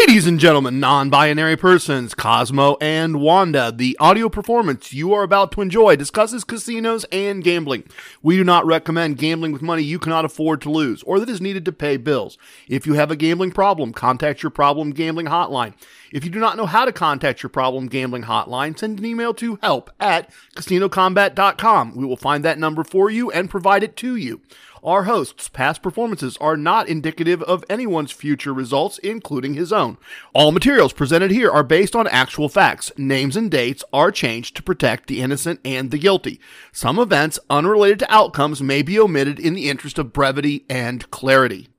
[0.00, 5.52] Ladies and gentlemen, non binary persons, Cosmo and Wanda, the audio performance you are about
[5.52, 7.84] to enjoy discusses casinos and gambling.
[8.22, 11.42] We do not recommend gambling with money you cannot afford to lose or that is
[11.42, 12.38] needed to pay bills.
[12.66, 15.74] If you have a gambling problem, contact your problem gambling hotline.
[16.10, 19.34] If you do not know how to contact your problem gambling hotline, send an email
[19.34, 21.94] to help at casinocombat.com.
[21.94, 24.40] We will find that number for you and provide it to you.
[24.82, 29.98] Our host's past performances are not indicative of anyone's future results, including his own.
[30.34, 32.92] All materials presented here are based on actual facts.
[32.96, 36.40] Names and dates are changed to protect the innocent and the guilty.
[36.72, 41.69] Some events unrelated to outcomes may be omitted in the interest of brevity and clarity.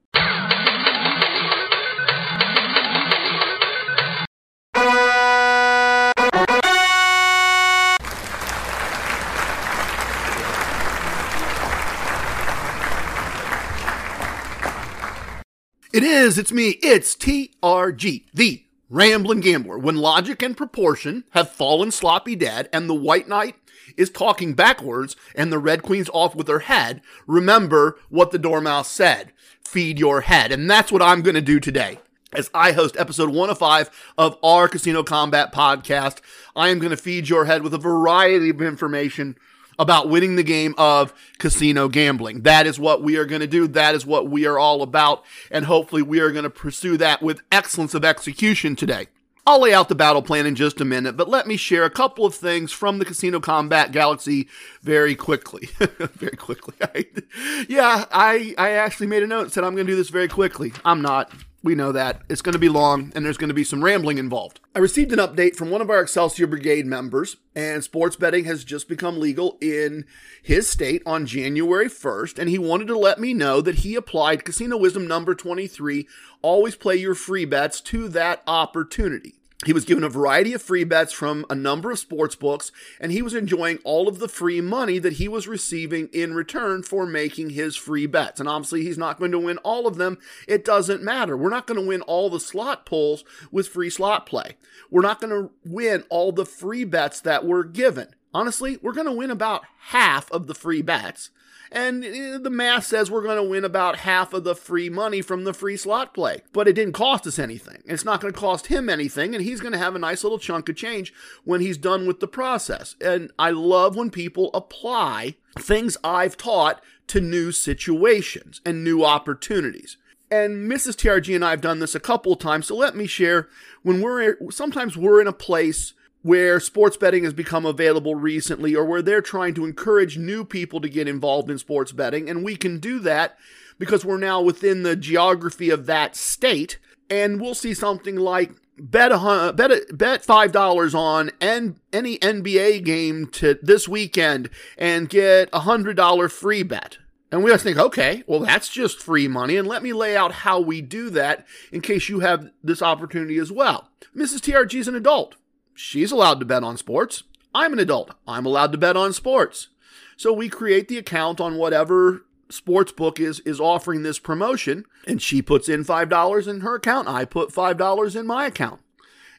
[15.93, 19.77] It is, it's me, it's TRG, the Rambling Gambler.
[19.77, 23.55] When logic and proportion have fallen sloppy dead and the White Knight
[23.98, 28.89] is talking backwards and the Red Queen's off with her head, remember what the Dormouse
[28.89, 29.33] said.
[29.65, 30.53] Feed your head.
[30.53, 31.99] And that's what I'm going to do today.
[32.31, 36.21] As I host episode 105 of our Casino Combat podcast,
[36.55, 39.35] I am going to feed your head with a variety of information
[39.79, 42.41] about winning the game of casino gambling.
[42.41, 43.67] That is what we are going to do.
[43.67, 45.23] That is what we are all about.
[45.49, 49.07] And hopefully we are going to pursue that with excellence of execution today.
[49.45, 51.89] I'll lay out the battle plan in just a minute, but let me share a
[51.89, 54.47] couple of things from the Casino Combat Galaxy
[54.83, 55.69] very quickly.
[55.79, 56.75] very quickly.
[57.67, 60.27] yeah, I, I actually made a note and said I'm going to do this very
[60.27, 60.73] quickly.
[60.85, 61.31] I'm not.
[61.63, 62.21] We know that.
[62.27, 64.59] It's going to be long and there's going to be some rambling involved.
[64.75, 68.63] I received an update from one of our Excelsior Brigade members, and sports betting has
[68.63, 70.06] just become legal in
[70.41, 74.45] his state on January 1st, and he wanted to let me know that he applied
[74.45, 76.07] Casino Wisdom number 23,
[76.41, 79.41] always play your free bets, to that opportunity.
[79.63, 83.12] He was given a variety of free bets from a number of sports books, and
[83.12, 87.05] he was enjoying all of the free money that he was receiving in return for
[87.05, 88.39] making his free bets.
[88.39, 90.17] And obviously, he's not going to win all of them.
[90.47, 91.38] It doesn't matter.
[91.38, 94.57] We're not going to win all the slot pulls with free slot play.
[94.89, 98.16] We're not going to win all the free bets that we're given.
[98.33, 101.29] Honestly, we're going to win about half of the free bets
[101.71, 105.21] and eh, the math says we're going to win about half of the free money
[105.21, 106.41] from the free slot play.
[106.51, 107.81] But it didn't cost us anything.
[107.85, 110.39] It's not going to cost him anything, and he's going to have a nice little
[110.39, 112.95] chunk of change when he's done with the process.
[113.01, 119.97] And I love when people apply things I've taught to new situations and new opportunities
[120.31, 120.95] and Mrs.
[120.95, 122.67] TRG and I have done this a couple of times.
[122.67, 123.49] So let me share
[123.83, 125.93] when we're sometimes we're in a place
[126.23, 130.79] where sports betting has become available recently or where they're trying to encourage new people
[130.81, 132.29] to get involved in sports betting.
[132.29, 133.37] And we can do that
[133.79, 136.77] because we're now within the geography of that state.
[137.09, 142.83] And we'll see something like bet a bet bet five dollars on N, any NBA
[142.85, 146.97] game to this weekend and get a hundred dollar free bet.
[147.31, 149.55] And we just think, okay, well, that's just free money.
[149.55, 153.37] And let me lay out how we do that in case you have this opportunity
[153.37, 153.89] as well.
[154.13, 154.39] Mrs.
[154.39, 155.35] TRG is an adult.
[155.73, 157.23] She's allowed to bet on sports.
[157.53, 158.13] I'm an adult.
[158.27, 159.69] I'm allowed to bet on sports.
[160.15, 165.21] So we create the account on whatever sports book is is offering this promotion and
[165.21, 167.07] she puts in $5 in her account.
[167.07, 168.81] I put $5 in my account.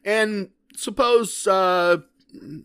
[0.04, 1.98] And suppose uh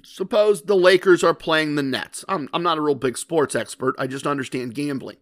[0.04, 2.24] suppose the Lakers are playing the Nets.
[2.30, 3.96] I'm, I'm not a real big sports expert.
[4.00, 5.18] I just understand gambling.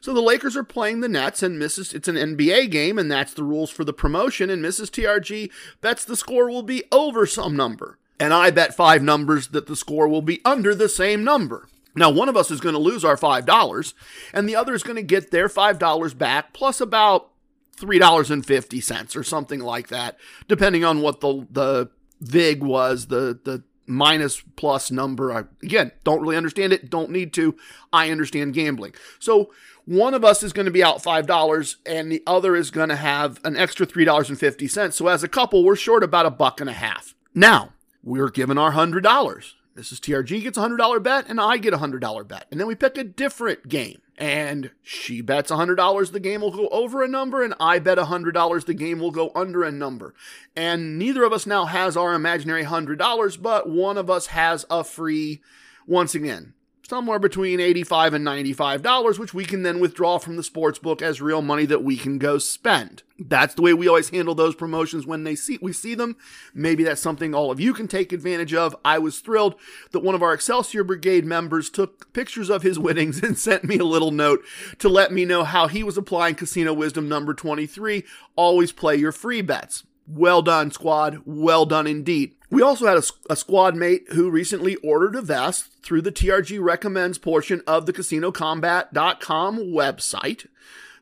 [0.00, 1.94] So the Lakers are playing the Nets, and Mrs.
[1.94, 4.48] It's an NBA game, and that's the rules for the promotion.
[4.48, 4.88] And Mrs.
[4.90, 5.50] TRG
[5.80, 9.76] bets the score will be over some number, and I bet five numbers that the
[9.76, 11.68] score will be under the same number.
[11.94, 13.94] Now, one of us is going to lose our five dollars,
[14.32, 17.30] and the other is going to get their five dollars back plus about
[17.76, 20.18] three dollars and fifty cents or something like that,
[20.48, 21.90] depending on what the the
[22.20, 25.32] vig was, the the minus plus number.
[25.32, 27.56] I, again, don't really understand it, don't need to.
[27.92, 28.94] I understand gambling.
[29.18, 29.50] So
[29.90, 32.96] one of us is going to be out $5 and the other is going to
[32.96, 34.92] have an extra $3.50.
[34.92, 37.16] So as a couple, we're short about a buck and a half.
[37.34, 39.02] Now, we're given our $100.
[39.02, 39.98] Mrs.
[39.98, 42.46] TRG gets a $100 bet and I get a $100 bet.
[42.52, 46.68] And then we pick a different game and she bets $100 the game will go
[46.68, 50.14] over a number and I bet $100 the game will go under a number.
[50.54, 54.84] And neither of us now has our imaginary $100, but one of us has a
[54.84, 55.42] free,
[55.84, 56.54] once again,
[56.90, 61.22] somewhere between 85 and $95, which we can then withdraw from the sports book as
[61.22, 63.04] real money that we can go spend.
[63.16, 66.16] That's the way we always handle those promotions when they see we see them.
[66.52, 68.74] Maybe that's something all of you can take advantage of.
[68.84, 69.54] I was thrilled
[69.92, 73.78] that one of our Excelsior Brigade members took pictures of his winnings and sent me
[73.78, 74.42] a little note
[74.80, 78.04] to let me know how he was applying Casino Wisdom number 23,
[78.34, 79.84] always play your free bets.
[80.08, 81.22] Well done, squad.
[81.24, 82.34] Well done indeed.
[82.50, 83.02] We also had a,
[83.32, 87.92] a, squad mate who recently ordered a vest through the TRG recommends portion of the
[87.92, 90.48] CasinoCombat.com website.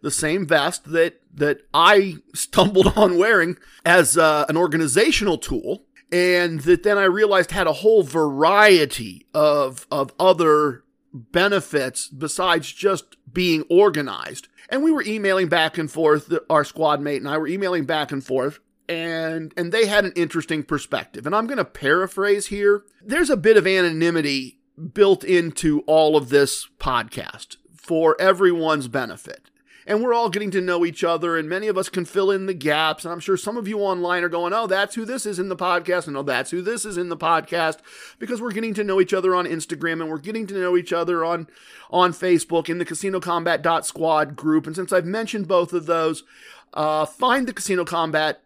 [0.02, 6.60] The same vest that that I stumbled on wearing as uh, an organizational tool, and
[6.60, 13.64] that then I realized had a whole variety of of other benefits besides just being
[13.70, 14.48] organized.
[14.68, 16.32] And we were emailing back and forth.
[16.50, 20.12] Our squad mate and I were emailing back and forth and and they had an
[20.16, 21.26] interesting perspective.
[21.26, 22.84] And I'm going to paraphrase here.
[23.04, 24.58] There's a bit of anonymity
[24.94, 29.50] built into all of this podcast for everyone's benefit.
[29.86, 32.44] And we're all getting to know each other, and many of us can fill in
[32.44, 33.06] the gaps.
[33.06, 35.48] And I'm sure some of you online are going, Oh, that's who this is in
[35.48, 36.06] the podcast.
[36.06, 37.78] And oh, that's who this is in the podcast.
[38.18, 40.92] Because we're getting to know each other on Instagram and we're getting to know each
[40.92, 41.48] other on,
[41.90, 44.66] on Facebook in the Casino Combat Squad group.
[44.66, 46.22] And since I've mentioned both of those,
[46.74, 48.42] uh, find the Casino Combat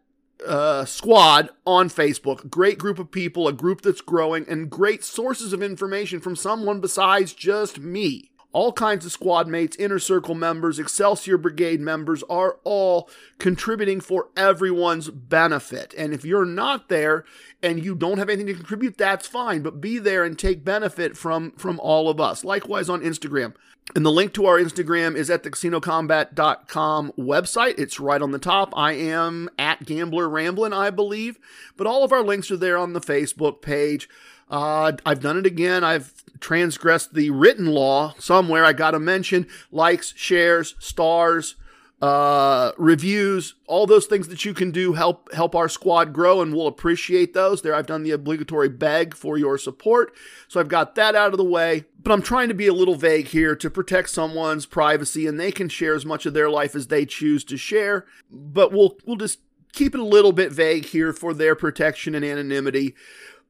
[0.46, 2.50] uh, squad on Facebook.
[2.50, 6.80] Great group of people, a group that's growing, and great sources of information from someone
[6.80, 8.31] besides just me.
[8.52, 13.08] All kinds of squad mates, inner circle members, Excelsior Brigade members are all
[13.38, 15.94] contributing for everyone's benefit.
[15.96, 17.24] And if you're not there
[17.62, 21.16] and you don't have anything to contribute, that's fine, but be there and take benefit
[21.16, 22.44] from from all of us.
[22.44, 23.54] Likewise on Instagram.
[23.94, 27.78] And the link to our Instagram is at the casinocombat.com website.
[27.78, 28.72] It's right on the top.
[28.76, 31.38] I am at Gambler Ramblin', I believe.
[31.76, 34.08] But all of our links are there on the Facebook page.
[34.52, 35.82] Uh, I've done it again.
[35.82, 38.64] I've transgressed the written law somewhere.
[38.64, 41.56] I got to mention likes, shares, stars,
[42.02, 46.52] uh, reviews, all those things that you can do help help our squad grow, and
[46.52, 47.62] we'll appreciate those.
[47.62, 50.12] There, I've done the obligatory beg for your support,
[50.48, 51.84] so I've got that out of the way.
[52.02, 55.52] But I'm trying to be a little vague here to protect someone's privacy, and they
[55.52, 58.04] can share as much of their life as they choose to share.
[58.28, 59.38] But we'll we'll just
[59.72, 62.94] keep it a little bit vague here for their protection and anonymity.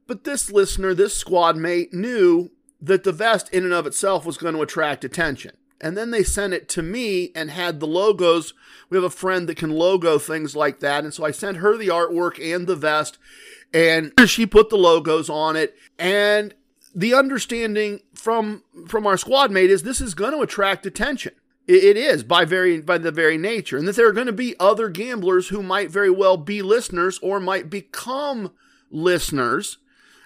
[0.06, 2.50] But this listener, this squad mate, knew
[2.80, 5.52] that the vest in and of itself was going to attract attention.
[5.80, 8.54] And then they sent it to me and had the logos.
[8.88, 11.02] We have a friend that can logo things like that.
[11.04, 13.18] And so I sent her the artwork and the vest,
[13.74, 15.76] and she put the logos on it.
[15.98, 16.54] And
[16.94, 21.32] the understanding from from our squad mate is this is going to attract attention.
[21.66, 24.56] It is by very by the very nature, and that there are going to be
[24.58, 28.52] other gamblers who might very well be listeners or might become
[28.90, 29.78] listeners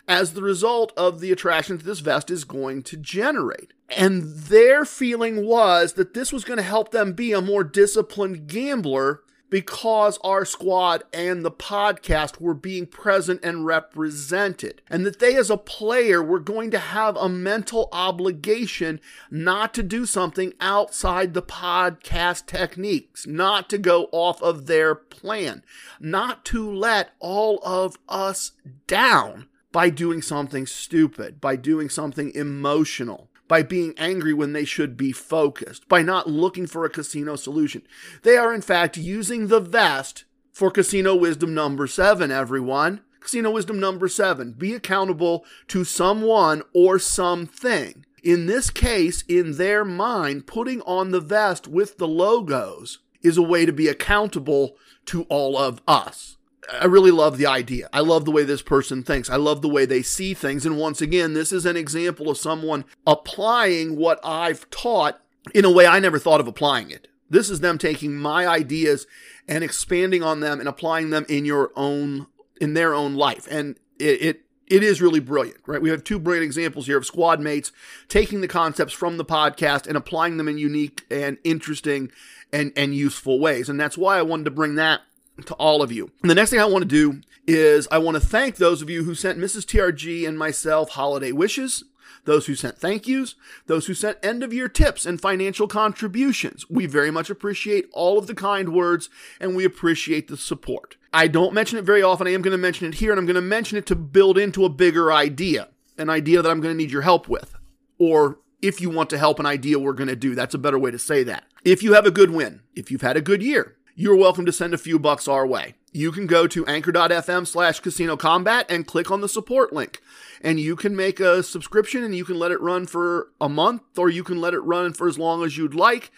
[0.08, 3.72] as the result of the attraction that this vest is going to generate.
[3.88, 8.46] And their feeling was that this was going to help them be a more disciplined
[8.46, 14.82] gambler because our squad and the podcast were being present and represented.
[14.88, 19.00] And that they, as a player, were going to have a mental obligation
[19.30, 25.62] not to do something outside the podcast techniques, not to go off of their plan,
[26.00, 28.52] not to let all of us
[28.86, 29.46] down
[29.76, 35.12] by doing something stupid, by doing something emotional, by being angry when they should be
[35.12, 37.82] focused, by not looking for a casino solution.
[38.23, 43.02] They are, in fact, using the vest for casino wisdom number seven, everyone.
[43.20, 48.06] Casino wisdom number seven be accountable to someone or something.
[48.23, 53.43] In this case, in their mind, putting on the vest with the logos is a
[53.43, 56.35] way to be accountable to all of us.
[56.72, 57.88] I really love the idea.
[57.92, 59.30] I love the way this person thinks.
[59.30, 60.66] I love the way they see things.
[60.66, 65.20] And once again, this is an example of someone applying what I've taught
[65.54, 67.08] in a way I never thought of applying it.
[67.30, 69.06] This is them taking my ideas
[69.49, 72.26] and expanding on them and applying them in your own
[72.61, 73.46] in their own life.
[73.50, 75.80] And it, it it is really brilliant, right?
[75.80, 77.70] We have two brilliant examples here of squad mates
[78.08, 82.11] taking the concepts from the podcast and applying them in unique and interesting
[82.52, 83.68] and, and useful ways.
[83.68, 85.02] And that's why I wanted to bring that
[85.45, 86.11] to all of you.
[86.23, 88.90] And the next thing I want to do is I want to thank those of
[88.90, 89.64] you who sent Mrs.
[89.64, 91.85] TRG and myself holiday wishes,
[92.25, 96.69] those who sent thank yous, those who sent end of year tips and financial contributions.
[96.69, 99.09] We very much appreciate all of the kind words
[99.40, 100.97] and we appreciate the support.
[101.12, 102.26] I don't mention it very often.
[102.26, 104.38] I am going to mention it here and I'm going to mention it to build
[104.38, 107.55] into a bigger idea, an idea that I'm going to need your help with.
[107.99, 110.78] Or if you want to help an idea we're going to do, that's a better
[110.78, 111.45] way to say that.
[111.64, 114.52] If you have a good win, if you've had a good year, you're welcome to
[114.52, 115.74] send a few bucks our way.
[115.90, 120.02] You can go to anchor.fm slash casino combat and click on the support link.
[120.42, 123.98] And you can make a subscription and you can let it run for a month
[123.98, 126.12] or you can let it run for as long as you'd like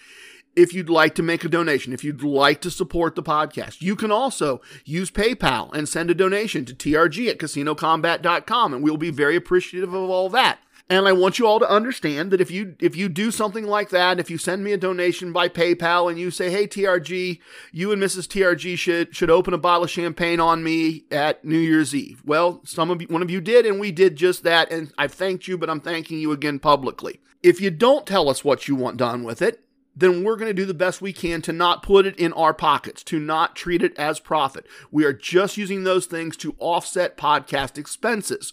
[0.57, 3.81] if you'd like to make a donation, if you'd like to support the podcast.
[3.81, 8.97] You can also use PayPal and send a donation to trg at casinocombat.com, and we'll
[8.97, 10.59] be very appreciative of all that.
[10.91, 13.91] And I want you all to understand that if you if you do something like
[13.91, 17.41] that, if you send me a donation by PayPal and you say, "Hey TRG,
[17.73, 18.27] you and Mrs.
[18.27, 22.63] TRG should should open a bottle of champagne on me at New Year's Eve." Well,
[22.65, 25.47] some of you, one of you did, and we did just that, and I've thanked
[25.47, 27.21] you, but I'm thanking you again publicly.
[27.43, 29.63] If you don't tell us what you want done with it,
[29.95, 32.55] then we're going to do the best we can to not put it in our
[32.55, 34.67] pockets, to not treat it as profit.
[34.91, 38.53] We are just using those things to offset podcast expenses.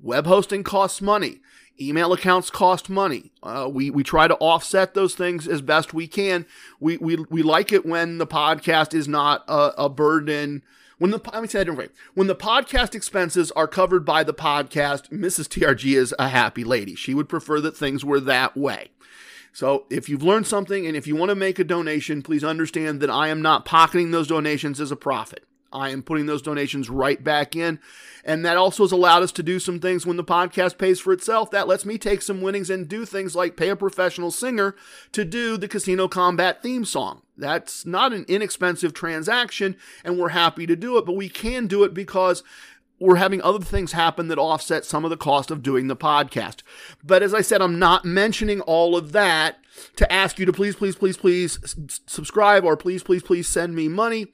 [0.00, 1.40] Web hosting costs money.
[1.80, 3.30] Email accounts cost money.
[3.42, 6.44] Uh, we, we try to offset those things as best we can.
[6.80, 10.62] We, we, we like it when the podcast is not a, a burden.
[10.98, 11.90] When the, let me say that.
[12.14, 15.46] When the podcast expenses are covered by the podcast, Mrs.
[15.46, 16.96] TRG is a happy lady.
[16.96, 18.90] She would prefer that things were that way.
[19.52, 23.00] So if you've learned something and if you want to make a donation, please understand
[23.00, 25.44] that I am not pocketing those donations as a profit.
[25.72, 27.78] I am putting those donations right back in.
[28.24, 31.12] And that also has allowed us to do some things when the podcast pays for
[31.12, 31.50] itself.
[31.50, 34.74] That lets me take some winnings and do things like pay a professional singer
[35.12, 37.22] to do the Casino Combat theme song.
[37.36, 41.84] That's not an inexpensive transaction, and we're happy to do it, but we can do
[41.84, 42.42] it because
[42.98, 46.62] we're having other things happen that offset some of the cost of doing the podcast.
[47.04, 49.58] But as I said, I'm not mentioning all of that
[49.96, 51.58] to ask you to please, please, please, please
[52.06, 54.32] subscribe or please, please, please send me money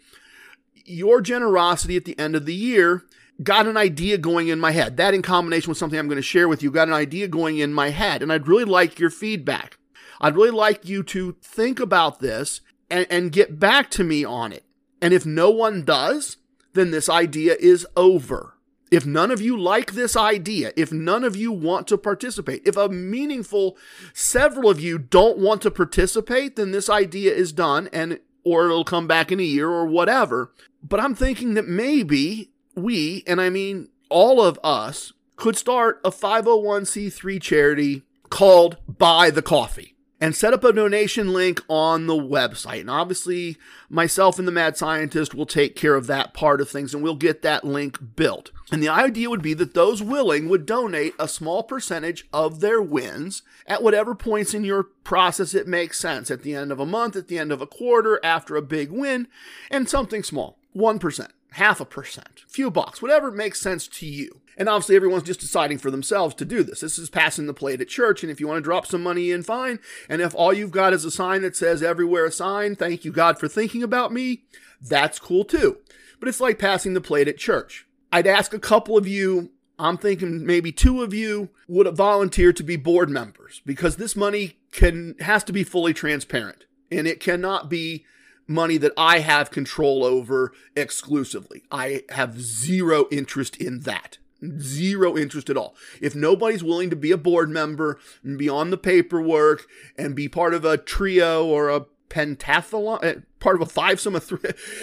[0.84, 3.04] your generosity at the end of the year
[3.42, 4.96] got an idea going in my head.
[4.96, 7.58] That, in combination with something I'm going to share with you, got an idea going
[7.58, 8.22] in my head.
[8.22, 9.78] And I'd really like your feedback.
[10.20, 12.60] I'd really like you to think about this
[12.90, 14.64] and, and get back to me on it.
[15.02, 16.36] And if no one does,
[16.74, 18.54] then this idea is over.
[18.90, 22.76] If none of you like this idea, if none of you want to participate, if
[22.76, 23.76] a meaningful
[24.12, 28.84] several of you don't want to participate, then this idea is done and or it'll
[28.84, 30.52] come back in a year or whatever.
[30.86, 36.10] But I'm thinking that maybe we, and I mean all of us, could start a
[36.10, 42.80] 501c3 charity called Buy the Coffee and set up a donation link on the website.
[42.80, 43.56] And obviously,
[43.88, 47.14] myself and the mad scientist will take care of that part of things and we'll
[47.14, 48.50] get that link built.
[48.70, 52.80] And the idea would be that those willing would donate a small percentage of their
[52.80, 56.86] wins at whatever points in your process it makes sense at the end of a
[56.86, 59.28] month, at the end of a quarter, after a big win,
[59.70, 64.40] and something small 1%, half a percent, few bucks, whatever makes sense to you.
[64.56, 66.80] And obviously, everyone's just deciding for themselves to do this.
[66.80, 68.22] This is passing the plate at church.
[68.22, 69.80] And if you want to drop some money in, fine.
[70.08, 73.10] And if all you've got is a sign that says everywhere a sign, thank you,
[73.10, 74.44] God, for thinking about me,
[74.80, 75.78] that's cool too.
[76.20, 77.86] But it's like passing the plate at church.
[78.12, 82.62] I'd ask a couple of you, I'm thinking maybe two of you would volunteer to
[82.62, 87.68] be board members because this money can has to be fully transparent and it cannot
[87.68, 88.04] be
[88.46, 91.64] money that I have control over exclusively.
[91.70, 94.18] I have zero interest in that.
[94.58, 95.74] Zero interest at all.
[96.00, 100.28] If nobody's willing to be a board member and be on the paperwork and be
[100.28, 104.40] part of a trio or a pentathlon, eh, part of a five sum of three,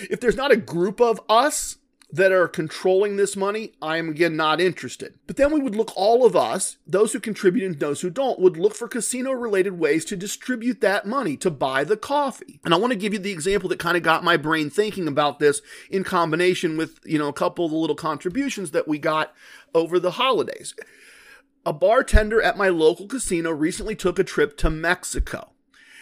[0.09, 1.77] if there's not a group of us
[2.11, 5.13] that are controlling this money, I am again not interested.
[5.27, 8.39] But then we would look, all of us, those who contribute and those who don't,
[8.39, 12.59] would look for casino related ways to distribute that money, to buy the coffee.
[12.65, 15.07] And I want to give you the example that kind of got my brain thinking
[15.07, 18.99] about this in combination with, you know, a couple of the little contributions that we
[18.99, 19.33] got
[19.73, 20.75] over the holidays.
[21.65, 25.51] A bartender at my local casino recently took a trip to Mexico.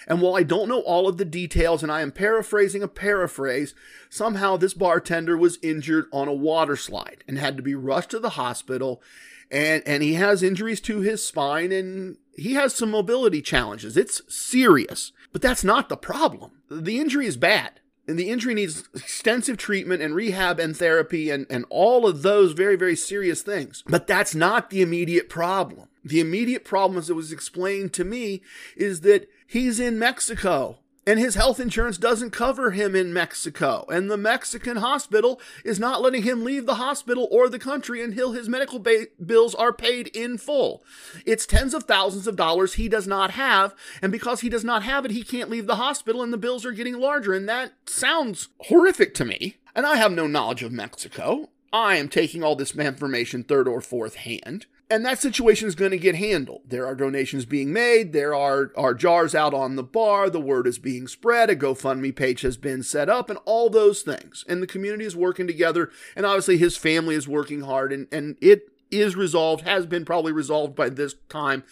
[0.09, 3.75] And while I don't know all of the details and I am paraphrasing a paraphrase,
[4.09, 8.19] somehow this bartender was injured on a water slide and had to be rushed to
[8.19, 9.03] the hospital.
[9.51, 13.95] And, and he has injuries to his spine and he has some mobility challenges.
[13.95, 16.63] It's serious, but that's not the problem.
[16.71, 21.45] The injury is bad and the injury needs extensive treatment and rehab and therapy and,
[21.47, 23.83] and all of those very, very serious things.
[23.87, 25.89] But that's not the immediate problem.
[26.03, 28.41] The immediate problem, as it was explained to me,
[28.75, 30.77] is that he's in Mexico
[31.07, 33.83] and his health insurance doesn't cover him in Mexico.
[33.91, 38.33] And the Mexican hospital is not letting him leave the hospital or the country until
[38.33, 40.83] his medical ba- bills are paid in full.
[41.25, 43.73] It's tens of thousands of dollars he does not have.
[44.03, 46.63] And because he does not have it, he can't leave the hospital and the bills
[46.63, 47.33] are getting larger.
[47.33, 49.55] And that sounds horrific to me.
[49.73, 51.49] And I have no knowledge of Mexico.
[51.73, 55.91] I am taking all this information third or fourth hand and that situation is going
[55.91, 56.62] to get handled.
[56.65, 58.12] There are donations being made.
[58.12, 60.29] There are, are jars out on the bar.
[60.29, 61.50] The word is being spread.
[61.50, 64.43] A GoFundMe page has been set up and all those things.
[64.48, 65.91] And the community is working together.
[66.15, 70.31] And obviously his family is working hard and, and it is resolved, has been probably
[70.31, 71.63] resolved by this time.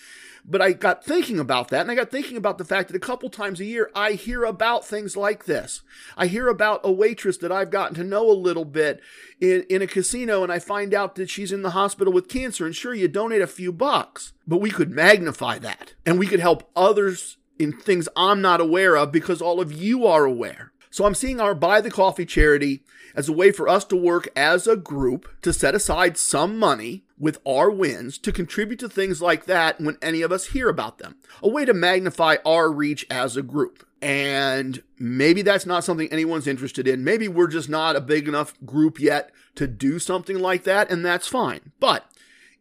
[0.49, 3.01] But I got thinking about that, and I got thinking about the fact that a
[3.01, 5.81] couple times a year I hear about things like this.
[6.15, 9.01] I hear about a waitress that I've gotten to know a little bit
[9.41, 12.65] in, in a casino, and I find out that she's in the hospital with cancer.
[12.65, 16.39] And sure, you donate a few bucks, but we could magnify that, and we could
[16.39, 20.71] help others in things I'm not aware of because all of you are aware.
[20.89, 24.29] So I'm seeing our Buy the Coffee charity as a way for us to work
[24.35, 29.21] as a group to set aside some money with our wins to contribute to things
[29.21, 31.15] like that when any of us hear about them.
[31.41, 33.85] A way to magnify our reach as a group.
[34.01, 37.03] And maybe that's not something anyone's interested in.
[37.03, 41.03] Maybe we're just not a big enough group yet to do something like that, and
[41.03, 41.71] that's fine.
[41.79, 42.05] But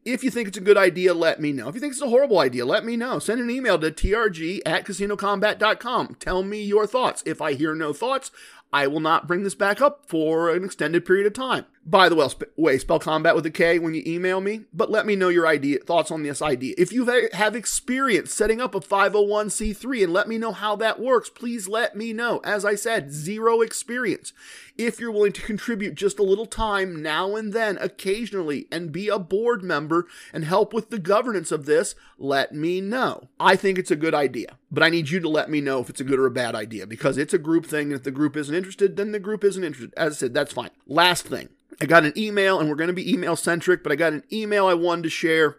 [0.06, 1.68] if you think it's a good idea, let me know.
[1.68, 3.18] If you think it's a horrible idea, let me know.
[3.18, 6.16] Send an email to trg at casinocombat.com.
[6.20, 7.22] Tell me your thoughts.
[7.26, 8.30] If I hear no thoughts,
[8.72, 11.66] I will not bring this back up for an extended period of time.
[11.88, 15.14] By the way, spell combat with a K when you email me, but let me
[15.14, 16.74] know your idea, thoughts on this idea.
[16.76, 21.30] If you have experience setting up a 501c3 and let me know how that works,
[21.30, 22.40] please let me know.
[22.42, 24.32] As I said, zero experience.
[24.76, 29.06] If you're willing to contribute just a little time now and then, occasionally, and be
[29.06, 33.28] a board member and help with the governance of this, let me know.
[33.38, 35.88] I think it's a good idea, but I need you to let me know if
[35.88, 37.92] it's a good or a bad idea because it's a group thing.
[37.92, 39.94] And if the group isn't interested, then the group isn't interested.
[39.96, 40.70] As I said, that's fine.
[40.88, 41.48] Last thing
[41.80, 44.24] I got an email, and we're going to be email centric, but I got an
[44.32, 45.56] email I wanted to share.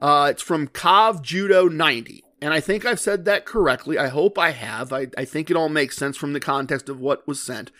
[0.00, 2.24] Uh, it's from Kav Judo 90.
[2.40, 3.98] And I think I've said that correctly.
[3.98, 4.92] I hope I have.
[4.92, 7.70] I, I think it all makes sense from the context of what was sent.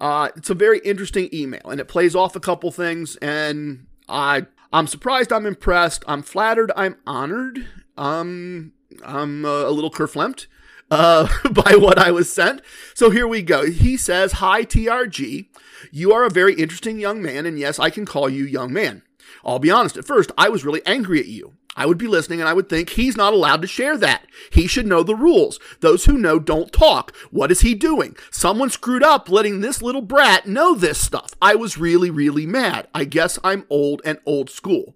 [0.00, 3.16] Uh, it's a very interesting email, and it plays off a couple things.
[3.16, 5.32] And I, I'm surprised.
[5.32, 6.02] I'm impressed.
[6.08, 6.72] I'm flattered.
[6.76, 7.68] I'm honored.
[7.96, 8.72] Um,
[9.04, 10.46] I'm uh, a little kerflumped
[10.90, 12.60] uh, by what I was sent.
[12.94, 13.70] So here we go.
[13.70, 15.46] He says, Hi, TRG.
[15.90, 19.02] You are a very interesting young man, and yes, I can call you young man.
[19.44, 21.54] I'll be honest, at first, I was really angry at you.
[21.74, 24.26] I would be listening and I would think he's not allowed to share that.
[24.50, 25.58] He should know the rules.
[25.80, 27.16] Those who know don't talk.
[27.30, 28.14] What is he doing?
[28.30, 31.32] Someone screwed up letting this little brat know this stuff.
[31.40, 32.88] I was really, really mad.
[32.94, 34.94] I guess I'm old and old school.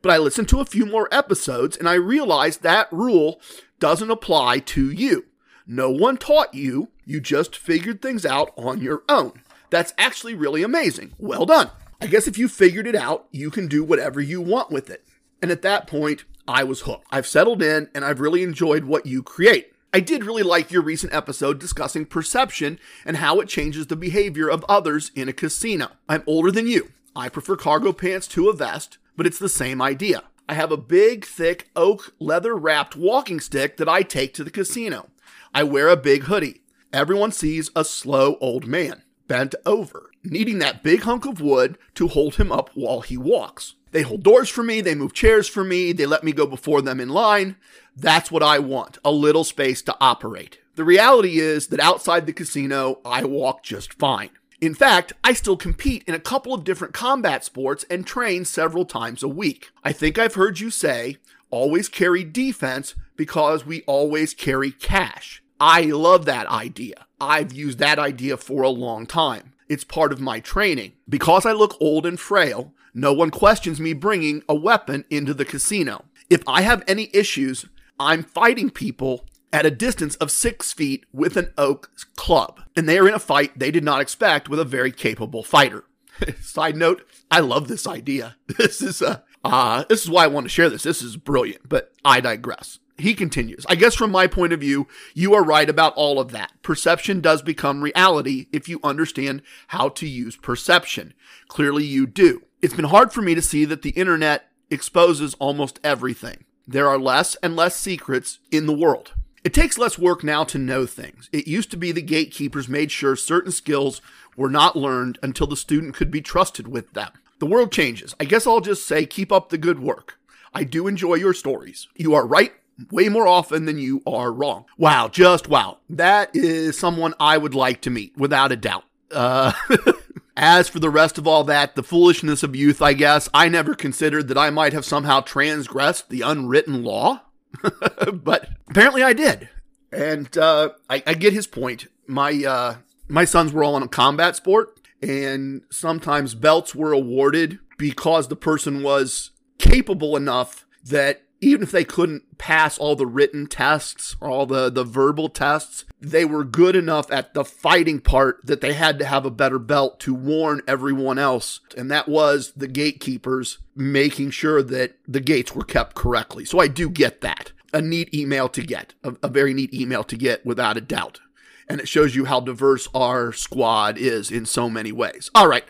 [0.00, 3.40] But I listened to a few more episodes and I realized that rule
[3.80, 5.26] doesn't apply to you.
[5.66, 6.90] No one taught you.
[7.04, 9.42] You just figured things out on your own.
[9.76, 11.12] That's actually really amazing.
[11.18, 11.70] Well done.
[12.00, 15.06] I guess if you figured it out, you can do whatever you want with it.
[15.42, 17.06] And at that point, I was hooked.
[17.10, 19.74] I've settled in and I've really enjoyed what you create.
[19.92, 24.48] I did really like your recent episode discussing perception and how it changes the behavior
[24.48, 25.88] of others in a casino.
[26.08, 26.92] I'm older than you.
[27.14, 30.22] I prefer cargo pants to a vest, but it's the same idea.
[30.48, 34.50] I have a big, thick oak leather wrapped walking stick that I take to the
[34.50, 35.10] casino.
[35.54, 36.62] I wear a big hoodie.
[36.94, 42.08] Everyone sees a slow old man bent over, needing that big hunk of wood to
[42.08, 43.74] hold him up while he walks.
[43.92, 46.82] They hold doors for me, they move chairs for me, they let me go before
[46.82, 47.56] them in line.
[47.96, 50.58] That's what I want a little space to operate.
[50.74, 54.30] The reality is that outside the casino, I walk just fine.
[54.60, 58.84] In fact, I still compete in a couple of different combat sports and train several
[58.84, 59.70] times a week.
[59.84, 61.16] I think I've heard you say,
[61.50, 65.42] always carry defense because we always carry cash.
[65.60, 67.06] I love that idea.
[67.20, 69.54] I've used that idea for a long time.
[69.68, 70.92] It's part of my training.
[71.08, 75.44] Because I look old and frail, no one questions me bringing a weapon into the
[75.44, 76.04] casino.
[76.28, 77.66] If I have any issues,
[77.98, 82.60] I'm fighting people at a distance of six feet with an oak club.
[82.76, 85.84] And they are in a fight they did not expect with a very capable fighter.
[86.40, 88.36] Side note, I love this idea.
[88.58, 90.82] This is a uh, this is why I want to share this.
[90.82, 92.80] This is brilliant, but I digress.
[92.98, 96.32] He continues, I guess from my point of view, you are right about all of
[96.32, 96.52] that.
[96.62, 101.12] Perception does become reality if you understand how to use perception.
[101.48, 102.42] Clearly you do.
[102.62, 106.44] It's been hard for me to see that the internet exposes almost everything.
[106.66, 109.12] There are less and less secrets in the world.
[109.44, 111.28] It takes less work now to know things.
[111.32, 114.00] It used to be the gatekeepers made sure certain skills
[114.36, 117.12] were not learned until the student could be trusted with them.
[117.38, 118.16] The world changes.
[118.18, 120.18] I guess I'll just say keep up the good work.
[120.54, 121.86] I do enjoy your stories.
[121.94, 122.54] You are right
[122.90, 124.64] way more often than you are wrong.
[124.76, 125.78] Wow, just wow.
[125.88, 128.84] That is someone I would like to meet, without a doubt.
[129.10, 129.52] Uh,
[130.36, 133.74] as for the rest of all that, the foolishness of youth, I guess, I never
[133.74, 137.22] considered that I might have somehow transgressed the unwritten law.
[138.12, 139.48] but apparently I did.
[139.92, 141.86] And uh, I, I, get his point.
[142.06, 142.76] My uh,
[143.08, 148.36] my sons were all in a combat sport, and sometimes belts were awarded because the
[148.36, 154.28] person was capable enough that even if they couldn't pass all the written tests or
[154.28, 158.72] all the, the verbal tests, they were good enough at the fighting part that they
[158.72, 161.60] had to have a better belt to warn everyone else.
[161.76, 166.44] And that was the gatekeepers making sure that the gates were kept correctly.
[166.44, 167.52] So I do get that.
[167.72, 171.20] A neat email to get, a, a very neat email to get without a doubt.
[171.68, 175.30] And it shows you how diverse our squad is in so many ways.
[175.34, 175.64] All right.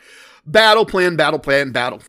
[0.47, 2.01] Battle plan, battle plan, battle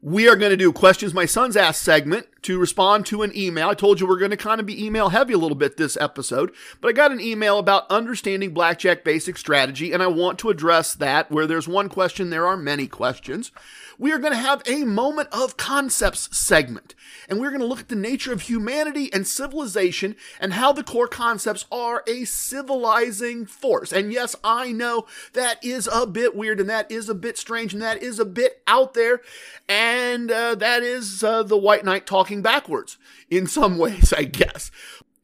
[0.00, 3.68] we are going to do questions my sons asked segment to respond to an email.
[3.68, 5.96] I told you we're going to kind of be email heavy a little bit this
[5.96, 10.50] episode, but I got an email about understanding blackjack basic strategy, and I want to
[10.50, 11.30] address that.
[11.30, 13.50] Where there's one question, there are many questions
[13.98, 16.94] we are going to have a moment of concepts segment.
[17.28, 20.84] And we're going to look at the nature of humanity and civilization and how the
[20.84, 23.92] core concepts are a civilizing force.
[23.92, 27.72] And yes, I know that is a bit weird and that is a bit strange
[27.72, 29.20] and that is a bit out there.
[29.68, 32.96] And uh, that is uh, the White Knight talking backwards
[33.28, 34.70] in some ways, I guess.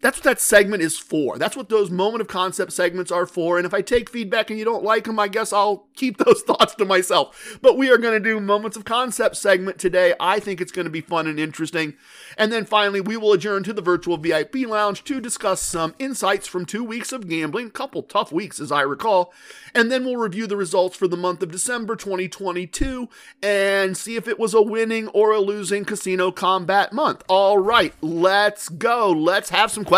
[0.04, 1.38] That's what that segment is for.
[1.38, 3.56] That's what those moment of concept segments are for.
[3.56, 6.42] And if I take feedback and you don't like them, I guess I'll keep those
[6.42, 7.58] thoughts to myself.
[7.62, 10.12] But we are going to do moments of concept segment today.
[10.20, 11.94] I think it's going to be fun and interesting.
[12.36, 16.46] And then finally, we will adjourn to the virtual VIP lounge to discuss some insights
[16.46, 19.32] from two weeks of gambling, couple tough weeks as I recall.
[19.74, 23.08] And then we'll review the results for the month of December 2022
[23.42, 27.22] and see if it was a winning or a losing casino combat month.
[27.26, 29.10] All right, let's go.
[29.10, 29.93] Let's have some questions.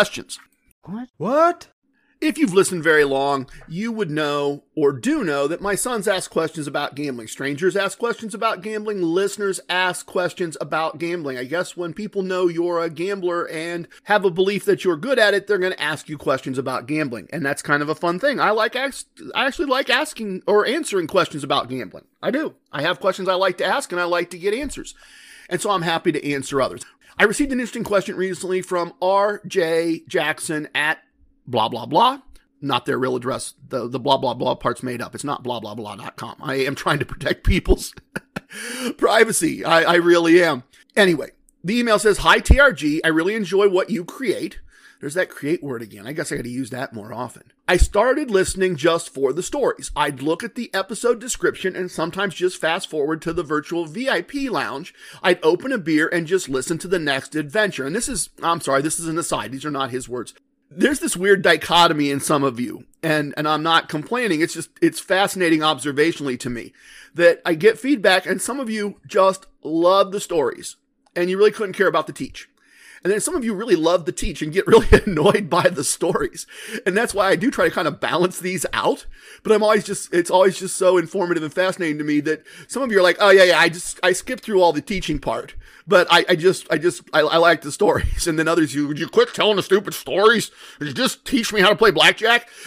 [0.82, 1.09] What?
[1.16, 1.68] What?
[2.20, 6.30] If you've listened very long, you would know or do know that my sons ask
[6.30, 7.28] questions about gambling.
[7.28, 9.00] Strangers ask questions about gambling.
[9.00, 11.38] Listeners ask questions about gambling.
[11.38, 15.18] I guess when people know you're a gambler and have a belief that you're good
[15.18, 17.28] at it, they're going to ask you questions about gambling.
[17.32, 18.38] And that's kind of a fun thing.
[18.38, 22.04] I like, ask- I actually like asking or answering questions about gambling.
[22.22, 22.54] I do.
[22.70, 24.94] I have questions I like to ask and I like to get answers.
[25.48, 26.82] And so I'm happy to answer others.
[27.18, 30.98] I received an interesting question recently from RJ Jackson at
[31.46, 32.20] blah, blah, blah.
[32.61, 33.55] Not their real address.
[33.68, 35.14] The, the blah, blah, blah part's made up.
[35.14, 36.37] It's not blah, blah, blah.com.
[36.42, 37.94] I am trying to protect people's
[38.98, 39.64] privacy.
[39.64, 40.64] I, I really am.
[40.94, 41.31] Anyway,
[41.64, 43.00] the email says, Hi, TRG.
[43.05, 44.61] I really enjoy what you create.
[45.00, 46.06] There's that create word again.
[46.06, 47.52] I guess I got to use that more often.
[47.68, 49.90] I started listening just for the stories.
[49.94, 54.50] I'd look at the episode description and sometimes just fast forward to the virtual VIP
[54.50, 54.94] lounge.
[55.22, 57.87] I'd open a beer and just listen to the next adventure.
[57.87, 59.52] And this is, I'm sorry, this is an aside.
[59.52, 60.35] These are not his words
[60.70, 64.70] there's this weird dichotomy in some of you and and I'm not complaining it's just
[64.82, 66.72] it's fascinating observationally to me
[67.14, 70.76] that I get feedback and some of you just love the stories
[71.14, 72.48] and you really couldn't care about the teach
[73.07, 75.85] and then some of you really love the teach and get really annoyed by the
[75.85, 76.45] stories.
[76.85, 79.07] And that's why I do try to kind of balance these out.
[79.45, 82.83] But I'm always just, it's always just so informative and fascinating to me that some
[82.83, 85.21] of you are like, oh yeah, yeah, I just, I skipped through all the teaching
[85.21, 85.55] part.
[85.87, 88.27] But I, I just, I just, I, I like the stories.
[88.27, 90.51] And then others, you, would you quit telling the stupid stories?
[90.81, 92.49] Would you just teach me how to play blackjack?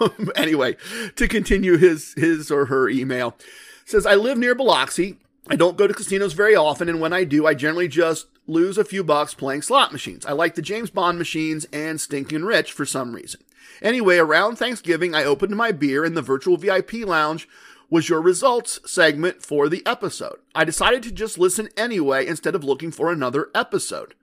[0.00, 0.76] Um, anyway,
[1.16, 3.36] to continue his, his or her email
[3.84, 5.18] says, I live near Biloxi.
[5.48, 8.78] I don't go to casinos very often, and when I do, I generally just lose
[8.78, 10.24] a few bucks playing slot machines.
[10.26, 13.40] I like the James Bond machines and Stinkin' Rich for some reason.
[13.82, 17.48] Anyway, around Thanksgiving, I opened my beer in the virtual VIP lounge
[17.88, 20.38] was your results segment for the episode.
[20.54, 24.14] I decided to just listen anyway instead of looking for another episode.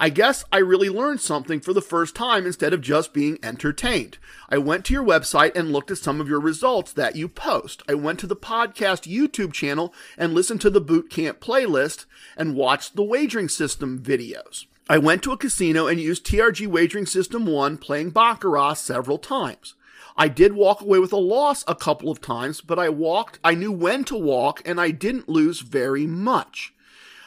[0.00, 4.18] I guess I really learned something for the first time instead of just being entertained.
[4.48, 7.82] I went to your website and looked at some of your results that you post.
[7.88, 12.56] I went to the podcast YouTube channel and listened to the boot camp playlist and
[12.56, 14.66] watched the wagering system videos.
[14.90, 19.74] I went to a casino and used TRG Wagering System 1 playing Baccarat several times.
[20.16, 23.54] I did walk away with a loss a couple of times, but I walked, I
[23.54, 26.73] knew when to walk, and I didn't lose very much.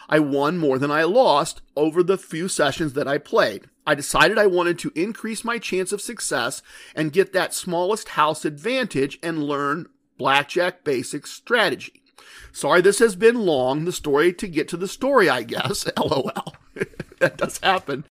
[0.10, 3.66] I won more than I lost over the few sessions that I played.
[3.86, 6.62] I decided I wanted to increase my chance of success
[6.96, 12.02] and get that smallest house advantage and learn blackjack basic strategy.
[12.52, 15.88] Sorry this has been long, the story to get to the story, I guess.
[15.98, 16.56] LOL.
[17.20, 18.06] that does happen.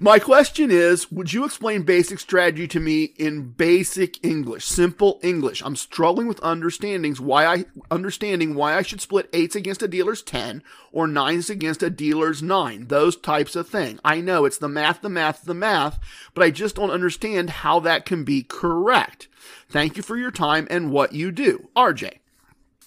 [0.00, 5.60] My question is, would you explain basic strategy to me in basic English, simple English?
[5.60, 10.22] I'm struggling with understandings why I understanding why I should split eights against a dealer's
[10.22, 12.86] 10 or nines against a dealer's 9.
[12.86, 13.98] Those types of thing.
[14.04, 15.98] I know it's the math, the math, the math,
[16.32, 19.26] but I just don't understand how that can be correct.
[19.68, 21.70] Thank you for your time and what you do.
[21.74, 22.18] RJ.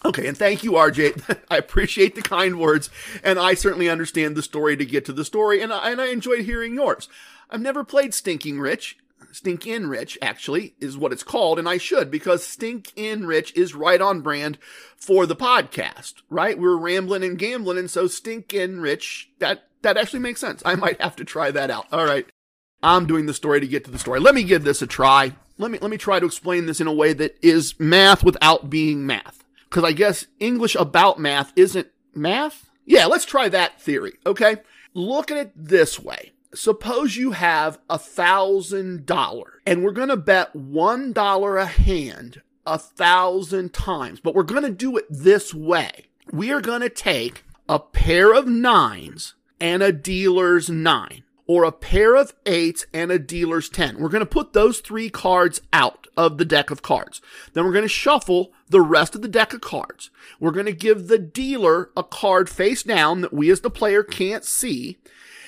[0.04, 1.42] Okay, and thank you, RJ.
[1.50, 2.90] I appreciate the kind words,
[3.24, 6.08] and I certainly understand the story to get to the story, and I, and I
[6.08, 7.08] enjoyed hearing yours.
[7.50, 8.98] I've never played Stinking Rich.
[9.32, 14.02] Stinkin' Rich, actually, is what it's called, and I should because Stinkin' Rich is right
[14.02, 14.58] on brand
[14.96, 16.60] for the podcast, right?
[16.60, 20.62] We're rambling and gambling, and so Stinkin' Rich, that that actually makes sense.
[20.66, 21.88] I might have to try that out.
[21.92, 22.28] All right.
[22.84, 24.20] I'm doing the story to get to the story.
[24.20, 25.36] Let me give this a try.
[25.58, 28.70] Let me let me try to explain this in a way that is math without
[28.70, 29.41] being math.
[29.72, 32.70] Because I guess English about math isn't math.
[32.86, 34.20] Yeah, let's try that theory.
[34.26, 34.58] Okay.
[34.94, 40.18] Look at it this way suppose you have a thousand dollars and we're going to
[40.18, 45.54] bet one dollar a hand a thousand times, but we're going to do it this
[45.54, 46.06] way.
[46.32, 51.72] We are going to take a pair of nines and a dealer's nine or a
[51.72, 54.00] pair of eights and a dealer's 10.
[54.00, 57.22] We're going to put those three cards out of the deck of cards.
[57.54, 60.10] Then we're going to shuffle the rest of the deck of cards.
[60.40, 64.04] We're going to give the dealer a card face down that we as the player
[64.04, 64.98] can't see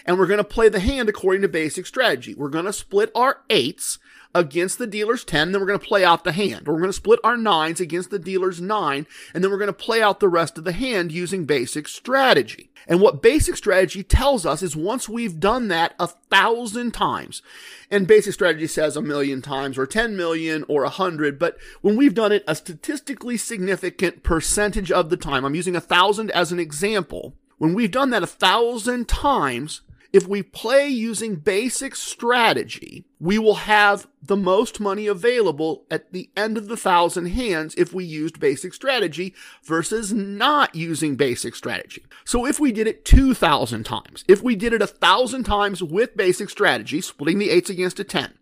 [0.05, 2.33] and we're going to play the hand according to basic strategy.
[2.33, 3.99] We're going to split our eights
[4.35, 6.67] against the dealer's 10, then we're going to play out the hand.
[6.67, 9.73] We're going to split our nines against the dealer's nine, and then we're going to
[9.73, 12.69] play out the rest of the hand using basic strategy.
[12.87, 17.41] And what basic strategy tells us is once we've done that a thousand times,
[17.89, 21.95] and basic strategy says a million times or 10 million or a hundred, but when
[21.95, 26.51] we've done it a statistically significant percentage of the time, I'm using a thousand as
[26.51, 33.05] an example, when we've done that a thousand times, if we play using basic strategy,
[33.23, 37.93] we will have the most money available at the end of the thousand hands if
[37.93, 39.33] we used basic strategy
[39.63, 42.03] versus not using basic strategy.
[42.25, 46.17] So if we did it 2,000 times, if we did it a thousand times with
[46.17, 48.33] basic strategy, splitting the eights against a 10,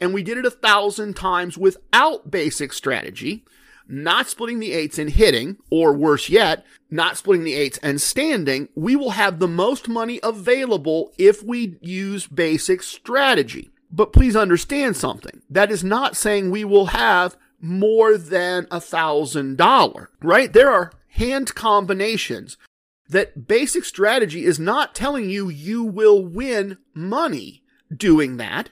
[0.00, 3.44] and we did it a thousand times without basic strategy,
[3.86, 8.70] not splitting the eights and hitting, or worse yet, not splitting the eights and standing,
[8.74, 13.70] we will have the most money available if we use basic strategy.
[13.94, 15.42] But please understand something.
[15.48, 20.52] That is not saying we will have more than a thousand dollar, right?
[20.52, 22.56] There are hand combinations
[23.08, 27.62] that basic strategy is not telling you you will win money
[27.94, 28.70] doing that.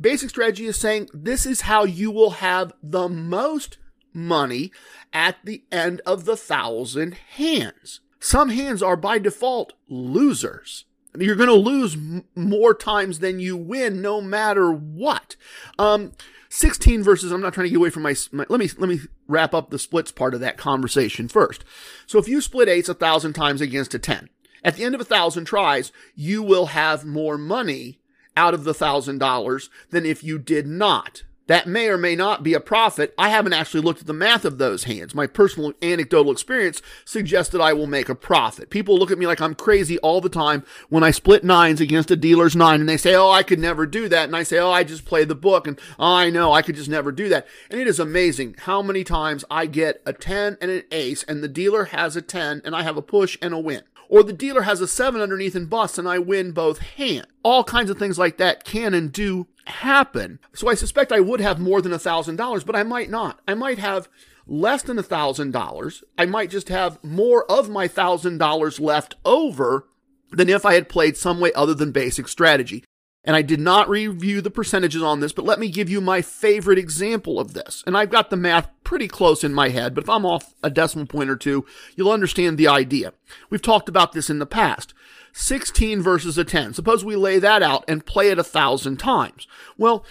[0.00, 3.78] Basic strategy is saying this is how you will have the most
[4.12, 4.72] money
[5.12, 8.00] at the end of the thousand hands.
[8.18, 10.84] Some hands are by default losers.
[11.18, 15.36] You're going to lose m- more times than you win, no matter what.
[15.78, 16.12] Um,
[16.48, 19.00] 16 versus, I'm not trying to get away from my, my, let me, let me
[19.26, 21.64] wrap up the splits part of that conversation first.
[22.06, 24.28] So if you split eights a thousand times against a 10,
[24.64, 28.00] at the end of a thousand tries, you will have more money
[28.36, 31.24] out of the thousand dollars than if you did not.
[31.48, 33.14] That may or may not be a profit.
[33.16, 35.14] I haven't actually looked at the math of those hands.
[35.14, 38.68] My personal anecdotal experience suggests that I will make a profit.
[38.68, 42.10] People look at me like I'm crazy all the time when I split nines against
[42.10, 44.24] a dealer's nine and they say, Oh, I could never do that.
[44.24, 46.76] And I say, Oh, I just play the book and oh, I know I could
[46.76, 47.46] just never do that.
[47.70, 51.42] And it is amazing how many times I get a 10 and an ace and
[51.42, 54.32] the dealer has a 10 and I have a push and a win or the
[54.32, 57.26] dealer has a seven underneath and busts and I win both hands.
[57.42, 60.38] All kinds of things like that can and do happen.
[60.54, 63.40] So I suspect I would have more than a thousand dollars, but I might not.
[63.46, 64.08] I might have
[64.46, 66.02] less than a thousand dollars.
[66.16, 69.86] I might just have more of my thousand dollars left over
[70.30, 72.84] than if I had played some way other than basic strategy.
[73.24, 76.22] And I did not review the percentages on this, but let me give you my
[76.22, 77.82] favorite example of this.
[77.86, 80.70] And I've got the math pretty close in my head, but if I'm off a
[80.70, 83.12] decimal point or two, you'll understand the idea.
[83.50, 84.94] We've talked about this in the past.
[85.32, 86.74] 16 versus a 10.
[86.74, 89.46] Suppose we lay that out and play it a thousand times.
[89.76, 90.04] Well,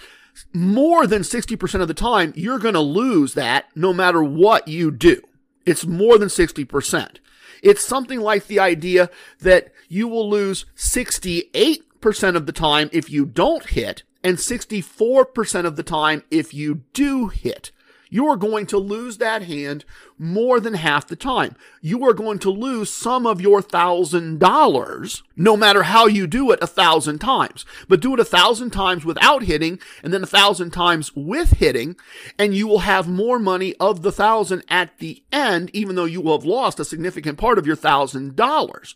[0.52, 4.90] more than 60% of the time, you're going to lose that no matter what you
[4.90, 5.20] do.
[5.66, 7.16] It's more than 60%.
[7.62, 13.26] It's something like the idea that you will lose 68% of the time if you
[13.26, 17.70] don't hit and 64% of the time if you do hit
[18.10, 19.84] you are going to lose that hand
[20.18, 21.54] more than half the time.
[21.80, 26.50] You are going to lose some of your thousand dollars, no matter how you do
[26.50, 27.64] it a thousand times.
[27.86, 31.96] But do it a thousand times without hitting and then a thousand times with hitting,
[32.38, 36.20] and you will have more money of the thousand at the end, even though you
[36.20, 38.94] will have lost a significant part of your thousand dollars.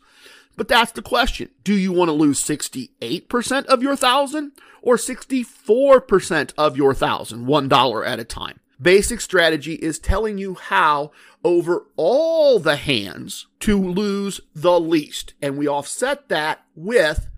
[0.56, 1.50] But that's the question.
[1.64, 7.68] Do you want to lose 68% of your thousand or 64% of your thousand, one
[7.68, 8.60] dollar at a time?
[8.80, 11.12] Basic strategy is telling you how
[11.44, 15.34] over all the hands to lose the least.
[15.40, 17.28] And we offset that with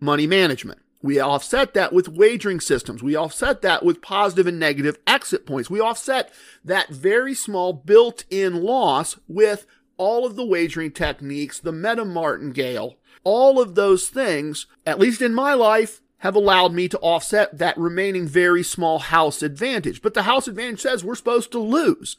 [0.00, 0.80] money management.
[1.00, 3.02] We offset that with wagering systems.
[3.02, 5.70] We offset that with positive and negative exit points.
[5.70, 6.32] We offset
[6.64, 9.64] that very small built in loss with
[9.98, 15.34] all of the wagering techniques, the meta martingale, all of those things, at least in
[15.34, 20.02] my life, have allowed me to offset that remaining very small house advantage.
[20.02, 22.16] But the house advantage says we're supposed to lose.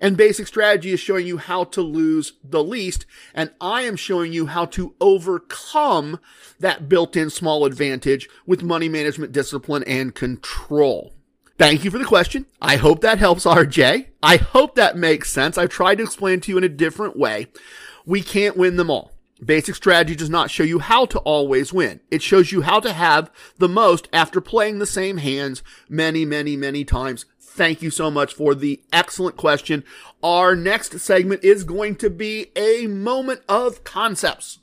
[0.00, 3.06] And basic strategy is showing you how to lose the least.
[3.34, 6.18] And I am showing you how to overcome
[6.58, 11.13] that built in small advantage with money management discipline and control.
[11.56, 12.46] Thank you for the question.
[12.60, 14.08] I hope that helps RJ.
[14.22, 15.56] I hope that makes sense.
[15.56, 17.46] I've tried to explain to you in a different way.
[18.04, 19.12] We can't win them all.
[19.44, 22.00] Basic strategy does not show you how to always win.
[22.10, 26.56] It shows you how to have the most after playing the same hands many, many,
[26.56, 27.24] many times.
[27.40, 29.84] Thank you so much for the excellent question.
[30.24, 34.58] Our next segment is going to be a moment of concepts.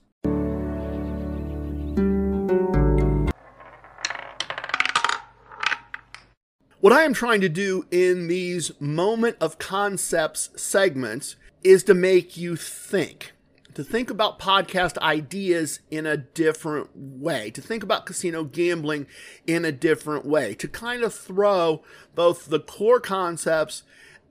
[6.82, 12.36] What I am trying to do in these moment of concepts segments is to make
[12.36, 13.34] you think
[13.76, 19.06] to think about podcast ideas in a different way, to think about casino gambling
[19.46, 21.84] in a different way, to kind of throw
[22.15, 23.84] both the core concepts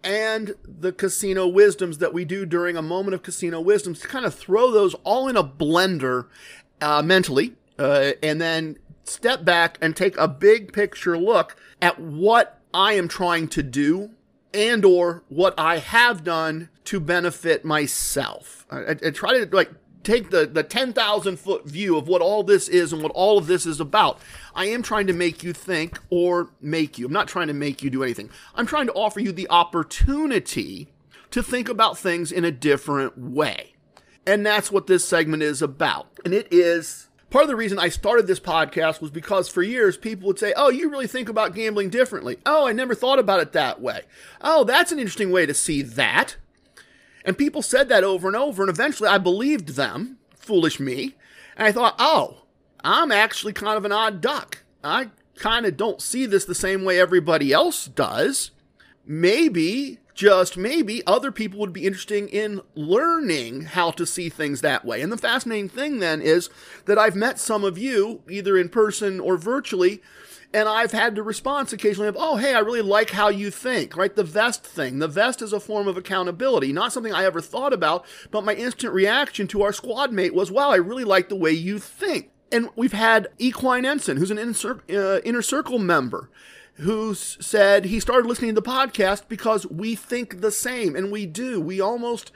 [0.03, 4.27] and the casino wisdoms that we do during a moment of casino wisdoms, to kind
[4.27, 6.27] of throw those all in a blender
[6.83, 8.77] uh, mentally, uh, and then
[9.11, 14.11] step back and take a big picture look at what I am trying to do
[14.55, 18.67] and or what I have done to benefit myself.
[18.71, 19.71] I, I try to like
[20.03, 23.47] take the, the 10,000 foot view of what all this is and what all of
[23.47, 24.19] this is about.
[24.55, 27.07] I am trying to make you think or make you.
[27.07, 28.31] I'm not trying to make you do anything.
[28.55, 30.89] I'm trying to offer you the opportunity
[31.31, 33.75] to think about things in a different way.
[34.27, 36.09] And that's what this segment is about.
[36.25, 39.97] And it is Part of the reason I started this podcast was because for years
[39.97, 42.39] people would say, Oh, you really think about gambling differently.
[42.45, 44.03] Oh, I never thought about it that way.
[44.41, 46.37] Oh, that's an interesting way to see that.
[47.25, 51.15] And people said that over and over, and eventually I believed them, foolish me.
[51.57, 52.43] And I thought, Oh,
[52.83, 54.65] I'm actually kind of an odd duck.
[54.83, 58.51] I kind of don't see this the same way everybody else does.
[59.07, 64.85] Maybe just maybe other people would be interested in learning how to see things that
[64.85, 65.01] way.
[65.01, 66.51] And the fascinating thing then is
[66.85, 70.03] that I've met some of you, either in person or virtually,
[70.53, 73.97] and I've had the response occasionally of, oh, hey, I really like how you think,
[73.97, 74.15] right?
[74.15, 74.99] The vest thing.
[74.99, 78.55] The vest is a form of accountability, not something I ever thought about, but my
[78.55, 82.29] instant reaction to our squad mate was, wow, I really like the way you think.
[82.53, 86.29] And we've had Equine Ensign, who's an inner, uh, inner circle member
[86.75, 91.27] who said he started listening to the podcast because we think the same and we
[91.27, 91.61] do.
[91.61, 92.33] We almost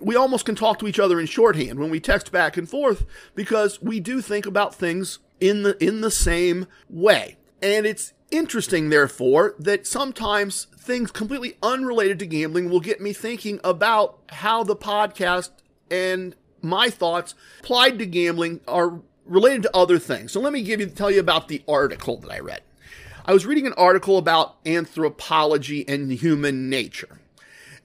[0.00, 3.06] we almost can talk to each other in shorthand when we text back and forth
[3.34, 7.36] because we do think about things in the in the same way.
[7.62, 13.58] And it's interesting therefore that sometimes things completely unrelated to gambling will get me thinking
[13.64, 15.50] about how the podcast
[15.90, 20.32] and my thoughts applied to gambling are related to other things.
[20.32, 22.62] So let me give you tell you about the article that i read
[23.28, 27.20] I was reading an article about anthropology and human nature.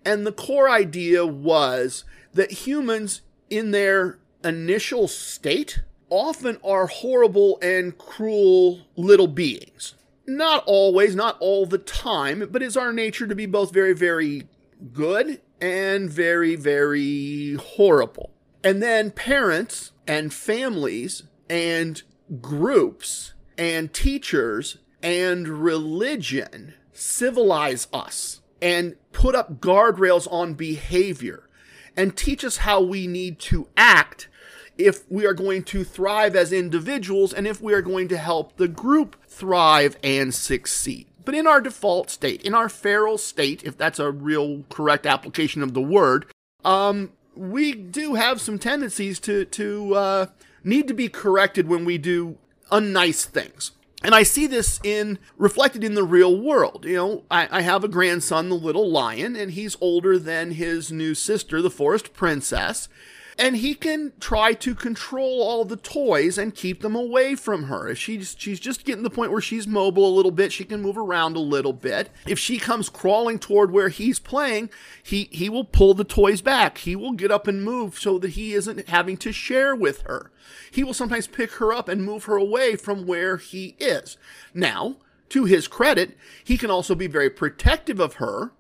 [0.06, 7.98] And the core idea was that humans, in their initial state, often are horrible and
[7.98, 9.96] cruel little beings.
[10.26, 14.48] Not always, not all the time, but it's our nature to be both very, very
[14.94, 18.32] good and very, very horrible.
[18.64, 22.02] And then parents and families and
[22.40, 31.50] groups and teachers and religion civilize us and put up guardrails on behavior
[31.96, 34.30] and teach us how we need to act
[34.78, 38.56] if we are going to thrive as individuals and if we are going to help
[38.58, 41.06] the group thrive and succeed.
[41.26, 45.62] But in our default state, in our feral state, if that's a real correct application
[45.62, 46.26] of the word,
[46.66, 50.26] um, we do have some tendencies to to uh,
[50.64, 52.38] need to be corrected when we do
[52.72, 53.72] unnice things.
[54.04, 56.84] And I see this in reflected in the real world.
[56.86, 60.92] You know, I, I, have a grandson, the little lion, and he's older than his
[60.92, 62.90] new sister, the forest princess
[63.38, 67.88] and he can try to control all the toys and keep them away from her.
[67.88, 70.82] If she's she's just getting the point where she's mobile a little bit, she can
[70.82, 72.10] move around a little bit.
[72.28, 74.70] If she comes crawling toward where he's playing,
[75.02, 76.80] he he will pull the toys back.
[76.80, 80.32] He will get up and move so that he isn't having to share with her.
[80.72, 84.18] He will sometimes pick her up and move her away from where he is.
[84.54, 84.98] Now,
[85.30, 88.52] to his credit, he can also be very protective of her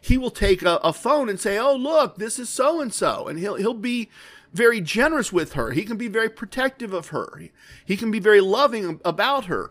[0.00, 3.28] he will take a, a phone and say, "Oh, look, this is so and so,"
[3.28, 4.08] and he'll he'll be
[4.52, 5.70] very generous with her.
[5.70, 7.42] He can be very protective of her.
[7.84, 9.70] He can be very loving about her.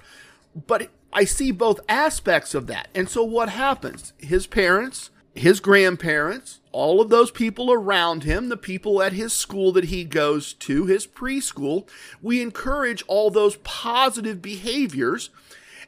[0.68, 2.90] But I see both aspects of that.
[2.94, 4.14] And so what happens?
[4.18, 9.72] His parents, his grandparents, all of those people around him, the people at his school
[9.74, 11.88] that he goes to, his preschool,
[12.22, 15.30] we encourage all those positive behaviors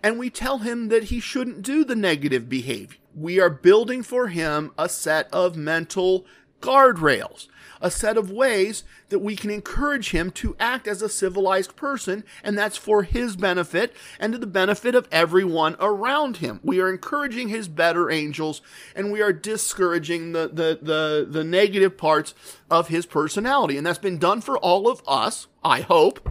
[0.02, 2.99] and we tell him that he shouldn't do the negative behavior.
[3.20, 6.26] We are building for him a set of mental
[6.62, 7.48] guardrails,
[7.82, 12.24] a set of ways that we can encourage him to act as a civilized person,
[12.46, 16.62] and that's for his benefit and to the benefit of everyone around him.
[16.64, 18.62] We are encouraging his better angels,
[18.96, 22.34] and we are discouraging the, the, the, the negative parts
[22.72, 23.76] of his personality.
[23.76, 26.26] And that's been done for all of us, I hope,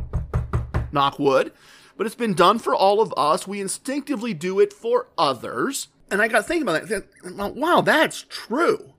[0.91, 1.53] knock wood,
[1.99, 3.47] but it's been done for all of us.
[3.47, 5.89] We instinctively do it for others.
[6.11, 7.05] And I got thinking about that.
[7.55, 8.95] Wow, that's true.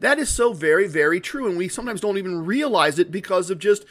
[0.00, 1.48] That is so very, very true.
[1.48, 3.84] And we sometimes don't even realize it because of just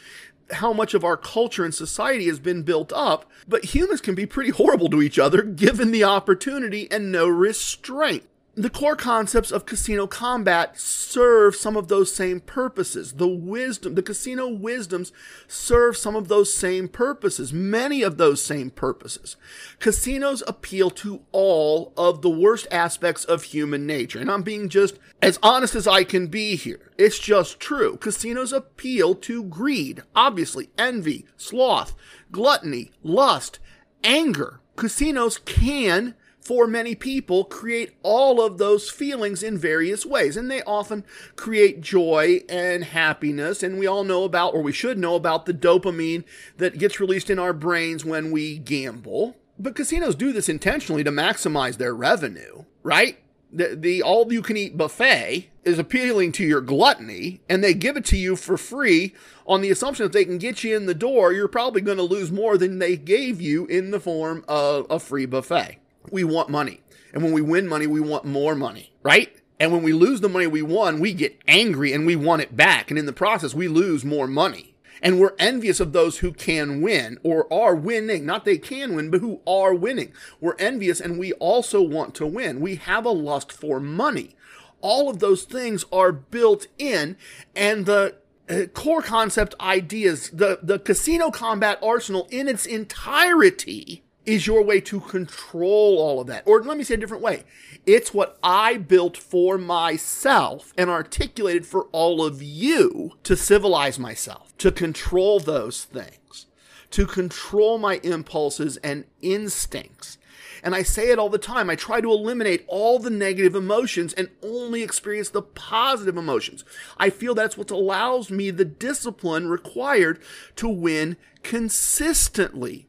[0.50, 3.30] how much of our culture and society has been built up.
[3.48, 8.24] But humans can be pretty horrible to each other given the opportunity and no restraint
[8.56, 13.14] the core concepts of casino combat serve some of those same purposes.
[13.14, 15.12] The wisdom, the casino wisdoms
[15.48, 19.36] serve some of those same purposes, many of those same purposes.
[19.80, 24.20] Casinos appeal to all of the worst aspects of human nature.
[24.20, 26.92] And I'm being just as honest as I can be here.
[26.96, 27.96] It's just true.
[27.96, 31.94] Casinos appeal to greed, obviously, envy, sloth,
[32.30, 33.58] gluttony, lust,
[34.04, 34.60] anger.
[34.76, 36.14] Casinos can
[36.44, 40.36] for many people create all of those feelings in various ways.
[40.36, 41.04] And they often
[41.36, 43.62] create joy and happiness.
[43.62, 46.24] And we all know about, or we should know about, the dopamine
[46.58, 49.36] that gets released in our brains when we gamble.
[49.58, 53.18] But casinos do this intentionally to maximize their revenue, right?
[53.50, 57.96] The, the all you can eat buffet is appealing to your gluttony and they give
[57.96, 59.14] it to you for free
[59.46, 62.02] on the assumption that they can get you in the door, you're probably going to
[62.02, 65.78] lose more than they gave you in the form of a free buffet
[66.10, 66.80] we want money.
[67.12, 69.34] And when we win money, we want more money, right?
[69.60, 72.56] And when we lose the money we won, we get angry and we want it
[72.56, 72.90] back.
[72.90, 74.74] And in the process, we lose more money.
[75.00, 78.24] And we're envious of those who can win or are winning.
[78.24, 80.12] Not they can win, but who are winning.
[80.40, 82.60] We're envious and we also want to win.
[82.60, 84.34] We have a lust for money.
[84.80, 87.16] All of those things are built in.
[87.54, 88.16] And the
[88.48, 94.80] uh, core concept ideas, the, the casino combat arsenal in its entirety is your way
[94.80, 96.42] to control all of that.
[96.46, 97.44] Or let me say a different way.
[97.86, 104.56] It's what I built for myself and articulated for all of you to civilize myself,
[104.58, 106.46] to control those things,
[106.90, 110.18] to control my impulses and instincts.
[110.62, 111.68] And I say it all the time.
[111.68, 116.64] I try to eliminate all the negative emotions and only experience the positive emotions.
[116.96, 120.22] I feel that's what allows me the discipline required
[120.56, 122.86] to win consistently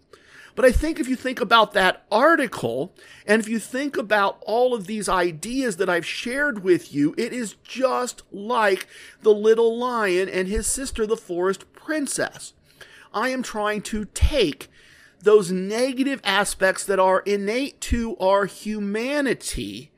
[0.56, 2.93] but I think if you think about that article,
[3.28, 7.34] and if you think about all of these ideas that I've shared with you, it
[7.34, 8.88] is just like
[9.22, 12.53] the little lion and his sister, the forest princess.
[13.14, 14.70] I am trying to take
[15.20, 19.91] those negative aspects that are innate to our humanity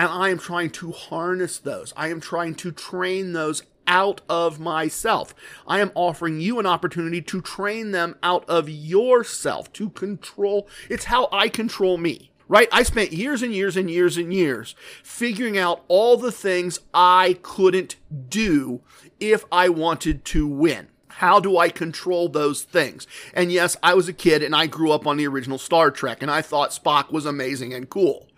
[0.00, 1.92] and I am trying to harness those.
[1.94, 5.34] I am trying to train those out of myself.
[5.66, 10.68] I am offering you an opportunity to train them out of yourself, to control.
[10.88, 12.68] It's how I control me, right?
[12.72, 17.38] I spent years and years and years and years figuring out all the things I
[17.42, 17.96] couldn't
[18.28, 18.80] do
[19.18, 20.86] if I wanted to win.
[21.08, 23.08] How do I control those things?
[23.34, 26.22] And yes, I was a kid and I grew up on the original Star Trek
[26.22, 28.28] and I thought Spock was amazing and cool.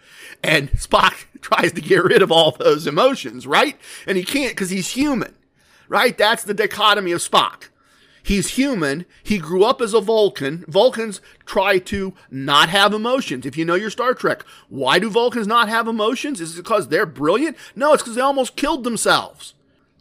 [0.42, 3.76] And Spock tries to get rid of all those emotions, right?
[4.06, 5.34] And he can't because he's human
[5.88, 6.16] right?
[6.16, 7.68] That's the dichotomy of Spock.
[8.22, 9.04] He's human.
[9.22, 10.64] He grew up as a Vulcan.
[10.68, 13.44] Vulcans try to not have emotions.
[13.44, 16.40] If you know your Star Trek, why do Vulcans not have emotions?
[16.40, 17.56] Is it because they're brilliant?
[17.74, 19.54] No, it's because they almost killed themselves.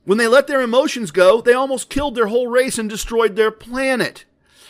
[0.06, 3.52] When they let their emotions go, they almost killed their whole race and destroyed their
[3.52, 4.26] planet.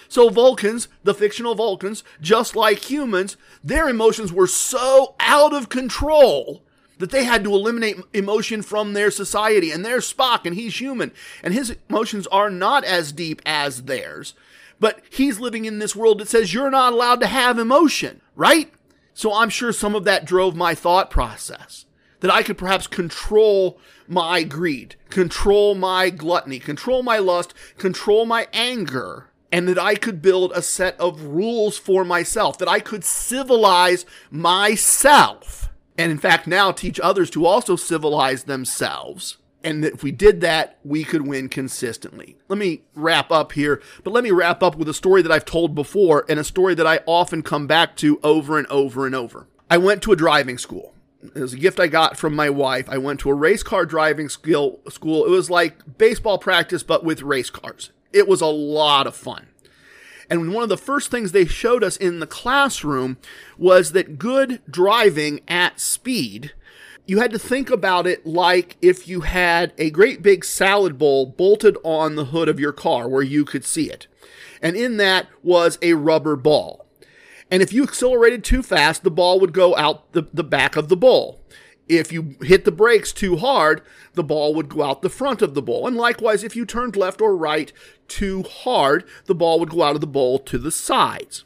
[0.08, 6.64] So Vulcans, the fictional Vulcans, just like humans, their emotions were so out of control
[7.02, 9.72] that they had to eliminate emotion from their society.
[9.72, 11.12] And there's Spock, and he's human,
[11.44, 14.34] and his emotions are not as deep as theirs.
[14.80, 18.72] But he's living in this world that says you're not allowed to have emotion, right?
[19.14, 21.86] So I'm sure some of that drove my thought process
[22.22, 28.48] that I could perhaps control my greed, control my gluttony, control my lust, control my
[28.54, 33.04] anger, and that I could build a set of rules for myself, that I could
[33.04, 35.61] civilize myself
[36.02, 39.38] and in fact now teach others to also civilize themselves.
[39.64, 42.38] And if we did that, we could win consistently.
[42.48, 45.46] Let me wrap up here, but let me wrap up with a story that I've
[45.46, 49.14] told before and a story that I often come back to over and over and
[49.14, 49.48] over.
[49.70, 50.96] I went to a driving school.
[51.22, 52.90] it was a gift I got from my wife.
[52.90, 55.26] I went to a race car driving skill school.
[55.26, 57.92] It was like baseball practice, but with race cars.
[58.12, 59.48] It was a lot of fun.
[60.32, 63.18] And one of the first things they showed us in the classroom
[63.58, 66.54] was that good driving at speed,
[67.06, 71.26] you had to think about it like if you had a great big salad bowl
[71.26, 74.08] bolted on the hood of your car where you could see it.
[74.62, 76.86] And in that was a rubber ball.
[77.52, 80.88] And if you accelerated too fast, the ball would go out the, the back of
[80.88, 81.42] the bowl.
[81.92, 83.82] If you hit the brakes too hard,
[84.14, 85.86] the ball would go out the front of the bowl.
[85.86, 87.74] And likewise, if you turned left or right
[88.08, 91.44] too hard, the ball would go out of the bowl to the sides.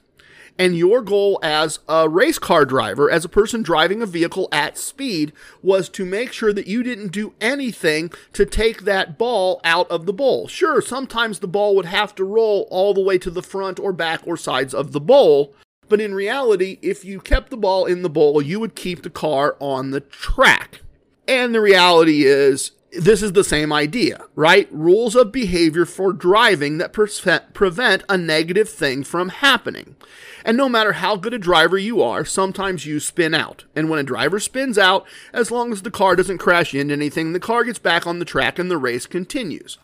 [0.58, 4.78] And your goal as a race car driver, as a person driving a vehicle at
[4.78, 5.34] speed,
[5.64, 10.06] was to make sure that you didn't do anything to take that ball out of
[10.06, 10.48] the bowl.
[10.48, 13.92] Sure, sometimes the ball would have to roll all the way to the front or
[13.92, 15.56] back or sides of the bowl,
[15.88, 19.10] but in reality, if you kept the ball in the bowl, you would keep the
[19.10, 20.82] car on the track.
[21.28, 24.70] And the reality is, this is the same idea, right?
[24.72, 29.96] Rules of behavior for driving that prevent a negative thing from happening.
[30.46, 33.66] And no matter how good a driver you are, sometimes you spin out.
[33.76, 37.34] And when a driver spins out, as long as the car doesn't crash into anything,
[37.34, 39.78] the car gets back on the track and the race continues.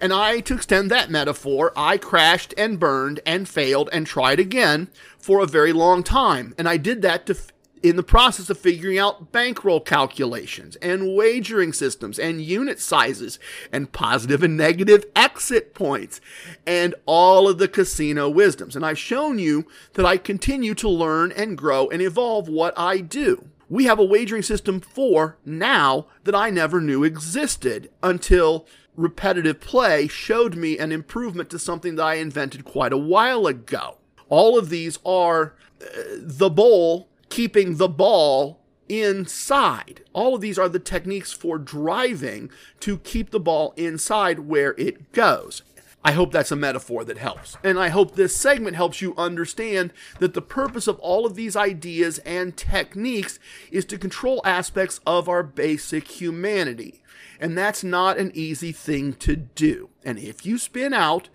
[0.00, 4.88] And I, to extend that metaphor, I crashed and burned and failed and tried again
[5.18, 6.54] for a very long time.
[6.58, 7.36] And I did that to,
[7.82, 13.38] in the process of figuring out bankroll calculations and wagering systems and unit sizes
[13.70, 16.20] and positive and negative exit points
[16.66, 18.74] and all of the casino wisdoms.
[18.74, 22.98] And I've shown you that I continue to learn and grow and evolve what I
[22.98, 23.50] do.
[23.68, 28.66] We have a wagering system for now that I never knew existed until
[28.96, 33.98] repetitive play showed me an improvement to something that I invented quite a while ago.
[34.28, 35.86] All of these are uh,
[36.18, 40.02] the bowl keeping the ball inside.
[40.12, 45.12] All of these are the techniques for driving to keep the ball inside where it
[45.12, 45.62] goes.
[46.06, 47.56] I hope that's a metaphor that helps.
[47.64, 51.56] And I hope this segment helps you understand that the purpose of all of these
[51.56, 53.38] ideas and techniques
[53.70, 57.00] is to control aspects of our basic humanity.
[57.40, 59.90] And that's not an easy thing to do.
[60.04, 61.28] And if you spin out,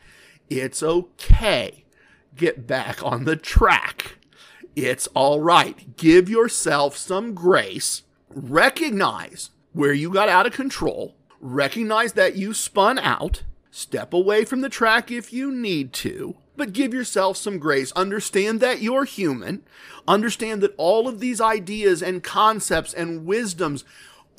[0.50, 1.86] it's okay.
[2.36, 4.18] Get back on the track.
[4.76, 5.98] It's all right.
[5.98, 8.04] Give yourself some grace.
[8.30, 11.16] Recognize where you got out of control.
[11.40, 13.44] Recognize that you spun out.
[13.72, 17.92] Step away from the track if you need to, but give yourself some grace.
[17.92, 19.64] Understand that you're human.
[20.08, 23.86] Understand that all of these ideas and concepts and wisdoms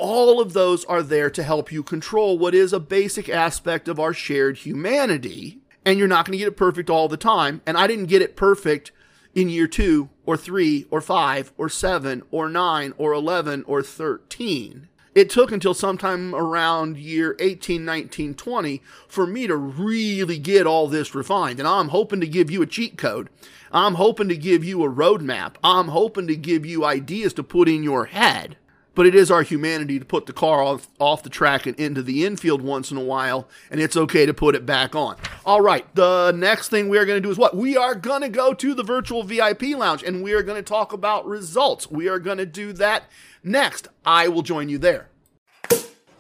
[0.01, 4.01] all of those are there to help you control what is a basic aspect of
[4.01, 5.59] our shared humanity.
[5.85, 7.61] And you're not going to get it perfect all the time.
[7.67, 8.93] And I didn't get it perfect
[9.35, 14.89] in year two or three or five or seven or nine or 11 or 13.
[15.15, 20.87] It took until sometime around year 18, 19, 20 for me to really get all
[20.87, 21.59] this refined.
[21.59, 23.29] And I'm hoping to give you a cheat code.
[23.73, 25.57] I'm hoping to give you a roadmap.
[25.63, 28.57] I'm hoping to give you ideas to put in your head
[29.01, 32.03] but it is our humanity to put the car off, off the track and into
[32.03, 35.17] the infield once in a while, and it's okay to put it back on.
[35.47, 37.57] All right, the next thing we are going to do is what?
[37.57, 40.63] We are going to go to the virtual VIP lounge and we are going to
[40.63, 41.91] talk about results.
[41.91, 43.05] We are going to do that
[43.43, 43.89] next.
[44.05, 45.09] I will join you there.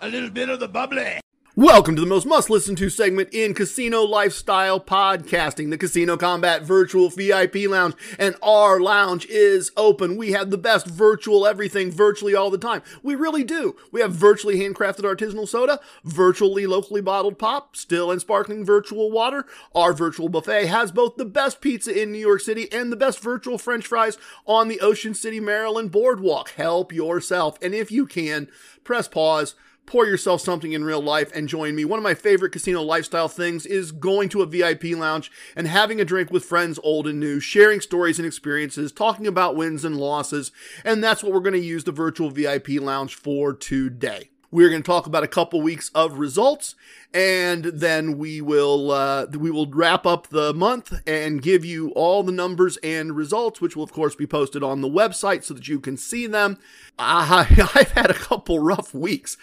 [0.00, 1.20] A little bit of the bubbly.
[1.56, 6.62] Welcome to the most must listen to segment in casino lifestyle podcasting, the Casino Combat
[6.62, 7.96] Virtual VIP Lounge.
[8.20, 10.16] And our lounge is open.
[10.16, 12.82] We have the best virtual everything virtually all the time.
[13.02, 13.74] We really do.
[13.90, 19.44] We have virtually handcrafted artisanal soda, virtually locally bottled pop, still and sparkling virtual water.
[19.74, 23.18] Our virtual buffet has both the best pizza in New York City and the best
[23.18, 26.50] virtual french fries on the Ocean City, Maryland boardwalk.
[26.50, 27.58] Help yourself.
[27.60, 28.46] And if you can,
[28.84, 29.56] press pause
[29.90, 31.84] pour yourself something in real life and join me.
[31.84, 36.00] One of my favorite casino lifestyle things is going to a VIP lounge and having
[36.00, 39.96] a drink with friends old and new, sharing stories and experiences, talking about wins and
[39.96, 40.52] losses.
[40.84, 44.30] And that's what we're going to use the virtual VIP lounge for today.
[44.52, 46.76] We're going to talk about a couple weeks of results,
[47.12, 52.22] and then we will uh, we will wrap up the month and give you all
[52.22, 55.68] the numbers and results, which will of course be posted on the website so that
[55.68, 56.58] you can see them.
[56.98, 59.36] I, I've had a couple rough weeks.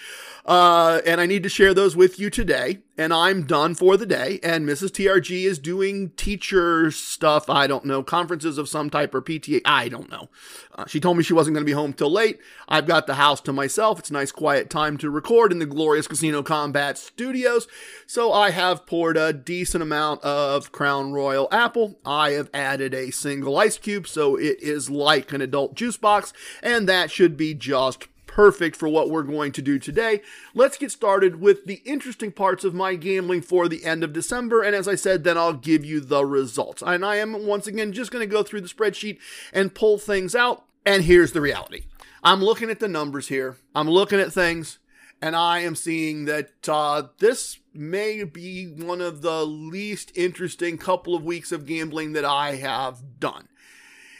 [0.45, 2.79] Uh, and I need to share those with you today.
[2.97, 4.39] And I'm done for the day.
[4.41, 4.91] And Mrs.
[4.91, 7.49] TRG is doing teacher stuff.
[7.49, 9.61] I don't know, conferences of some type or PTA.
[9.65, 10.29] I don't know.
[10.73, 12.39] Uh, she told me she wasn't going to be home till late.
[12.69, 13.99] I've got the house to myself.
[13.99, 17.56] It's a nice quiet time to record in the glorious Casino Combat studios
[18.05, 21.97] So I have poured a decent amount of Crown Royal Apple.
[22.05, 26.33] I have added a single ice cube, so it is like an adult juice box,
[26.61, 30.21] and that should be just perfect for what we're going to do today.
[30.53, 34.61] Let's get started with the interesting parts of my gambling for the end of December.
[34.61, 36.83] And as I said, then I'll give you the results.
[36.85, 39.17] And I am once again just going to go through the spreadsheet
[39.51, 40.65] and pull things out.
[40.85, 41.85] And here's the reality
[42.23, 44.77] I'm looking at the numbers here, I'm looking at things,
[45.21, 51.15] and I am seeing that uh, this may be one of the least interesting couple
[51.15, 53.47] of weeks of gambling that I have done.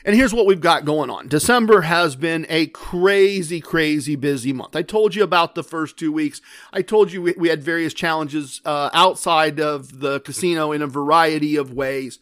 [0.06, 1.28] And here's what we've got going on.
[1.28, 4.76] December has been a crazy, crazy busy month.
[4.76, 6.40] I told you about the first two weeks.
[6.72, 10.88] I told you we, we had various challenges uh, outside of the casino in a
[10.88, 12.20] variety of ways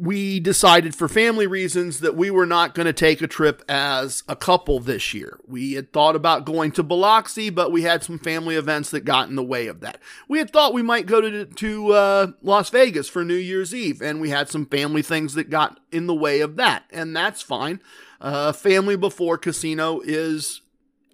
[0.00, 4.22] we decided for family reasons that we were not going to take a trip as
[4.28, 5.38] a couple this year.
[5.46, 9.28] We had thought about going to Biloxi, but we had some family events that got
[9.28, 9.98] in the way of that.
[10.28, 14.02] We had thought we might go to, to uh, Las Vegas for New Year's Eve,
[14.02, 17.42] and we had some family things that got in the way of that, and that's
[17.42, 17.80] fine.
[18.20, 20.62] Uh, family before casino is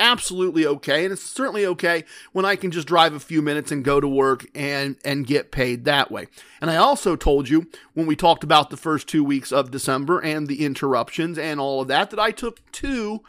[0.03, 3.85] absolutely okay and it's certainly okay when I can just drive a few minutes and
[3.85, 6.27] go to work and and get paid that way.
[6.61, 10.19] And I also told you when we talked about the first 2 weeks of December
[10.19, 13.21] and the interruptions and all of that that I took two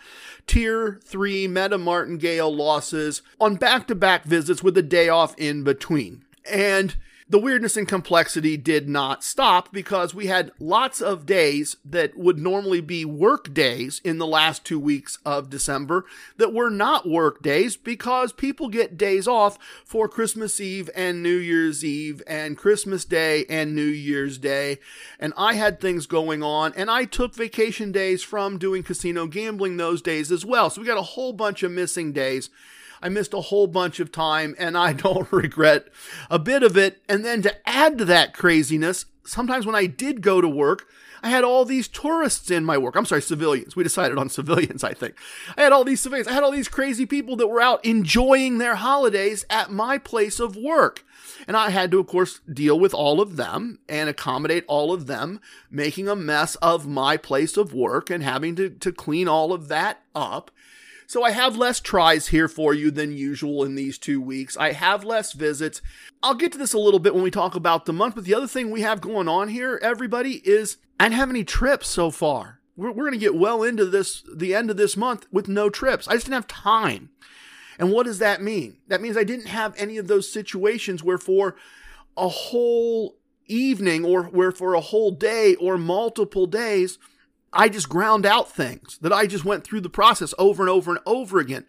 [0.48, 6.26] tier 3 Meta Martingale losses on back-to-back visits with a day off in between.
[6.52, 6.96] And
[7.30, 12.38] the weirdness and complexity did not stop because we had lots of days that would
[12.38, 16.06] normally be work days in the last two weeks of December
[16.38, 21.38] that were not work days because people get days off for Christmas Eve and New
[21.38, 24.80] Year's Eve and Christmas Day and New Year's Day.
[25.20, 29.78] And I had things going on and I took vacation days from doing casino gambling
[29.78, 30.70] those days as well.
[30.70, 32.50] So we got a whole bunch of missing days.
[33.04, 35.90] I missed a whole bunch of time and I don't regret
[36.30, 37.04] a bit of it.
[37.08, 40.88] And then to add to that craziness, sometimes when I did go to work,
[41.22, 42.96] I had all these tourists in my work.
[42.96, 43.76] I'm sorry, civilians.
[43.76, 45.16] We decided on civilians, I think.
[45.58, 46.28] I had all these civilians.
[46.28, 50.40] I had all these crazy people that were out enjoying their holidays at my place
[50.40, 51.06] of work.
[51.48, 55.08] And I had to, of course, deal with all of them and accommodate all of
[55.08, 55.40] them,
[55.70, 59.70] making a mess of my place of work and having to, to clean all of
[59.70, 60.52] that up.
[61.14, 64.58] So I have less tries here for you than usual in these two weeks.
[64.58, 65.80] I have less visits.
[66.24, 68.34] I'll get to this a little bit when we talk about the month, but the
[68.34, 72.10] other thing we have going on here, everybody, is I didn't have any trips so
[72.10, 72.62] far.
[72.76, 75.70] We're, we're going to get well into this, the end of this month with no
[75.70, 76.08] trips.
[76.08, 77.12] I just didn't have time.
[77.78, 78.78] And what does that mean?
[78.88, 81.56] That means I didn't have any of those situations where for
[82.18, 86.98] a whole evening or where for a whole day or multiple days,
[87.54, 90.92] I just ground out things that I just went through the process over and over
[90.92, 91.66] and over again.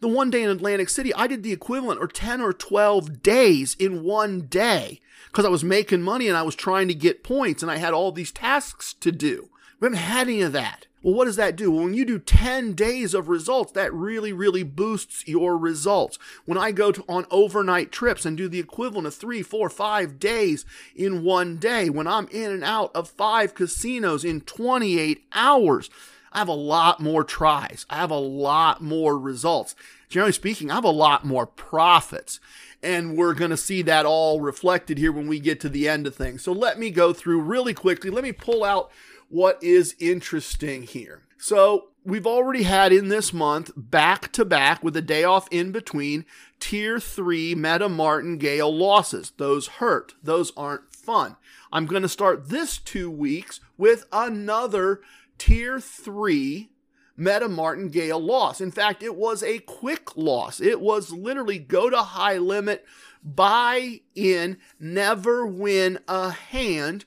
[0.00, 3.76] The one day in Atlantic City, I did the equivalent or 10 or 12 days
[3.78, 7.62] in one day because I was making money and I was trying to get points
[7.62, 9.48] and I had all these tasks to do.
[9.80, 10.87] We haven't had any of that.
[11.02, 11.70] Well, what does that do?
[11.70, 16.18] Well, when you do 10 days of results, that really, really boosts your results.
[16.44, 20.18] When I go to, on overnight trips and do the equivalent of three, four, five
[20.18, 20.64] days
[20.96, 25.88] in one day, when I'm in and out of five casinos in 28 hours,
[26.32, 27.86] I have a lot more tries.
[27.88, 29.76] I have a lot more results.
[30.08, 32.40] Generally speaking, I have a lot more profits.
[32.82, 36.06] And we're going to see that all reflected here when we get to the end
[36.06, 36.42] of things.
[36.42, 38.10] So let me go through really quickly.
[38.10, 38.90] Let me pull out
[39.28, 41.22] what is interesting here.
[41.38, 45.72] So, we've already had in this month, back to back with a day off in
[45.72, 46.24] between,
[46.58, 49.32] tier three Meta Martingale losses.
[49.36, 51.36] Those hurt, those aren't fun.
[51.70, 55.00] I'm going to start this two weeks with another
[55.36, 56.70] tier three
[57.16, 58.60] Meta Martingale loss.
[58.60, 60.60] In fact, it was a quick loss.
[60.60, 62.86] It was literally go to high limit,
[63.22, 67.04] buy in, never win a hand,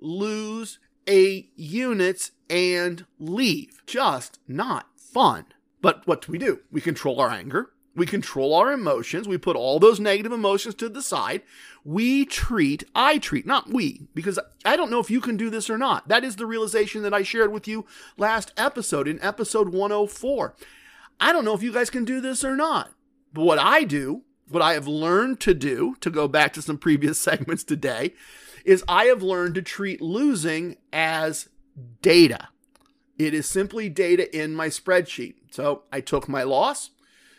[0.00, 3.82] lose eight units and leave.
[3.86, 5.46] Just not fun.
[5.80, 6.60] But what do we do?
[6.70, 7.70] We control our anger.
[7.96, 9.26] We control our emotions.
[9.26, 11.42] We put all those negative emotions to the side.
[11.84, 15.68] We treat, I treat, not we, because I don't know if you can do this
[15.68, 16.06] or not.
[16.06, 17.86] That is the realization that I shared with you
[18.16, 20.54] last episode, in episode 104.
[21.18, 22.92] I don't know if you guys can do this or not.
[23.32, 26.78] But what I do, what I have learned to do, to go back to some
[26.78, 28.14] previous segments today,
[28.68, 31.48] is I have learned to treat losing as
[32.02, 32.48] data.
[33.18, 35.36] It is simply data in my spreadsheet.
[35.50, 36.90] So I took my loss,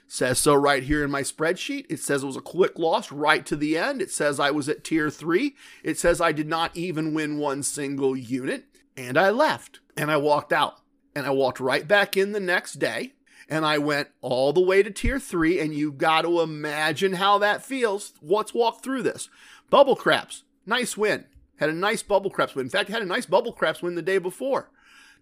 [0.08, 1.86] says so right here in my spreadsheet.
[1.88, 4.02] It says it was a quick loss right to the end.
[4.02, 5.56] It says I was at tier three.
[5.84, 8.66] It says I did not even win one single unit.
[8.98, 10.80] And I left and I walked out
[11.16, 13.14] and I walked right back in the next day
[13.48, 17.40] and I went all the way to tier three, and you got to imagine how
[17.40, 18.14] that feels.
[18.22, 19.28] Let's walk through this.
[19.72, 21.26] Bubble Craps, nice win.
[21.57, 22.67] Had a nice Bubble Craps win.
[22.67, 24.70] In fact, I had a nice Bubble Craps win the day before.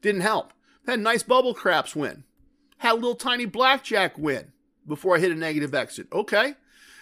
[0.02, 0.54] Didn't help.
[0.86, 2.26] Had a nice Bubble Craps win.
[2.78, 4.52] Had a little tiny Blackjack win
[4.88, 6.08] before I hit a negative exit.
[6.14, 6.54] Okay.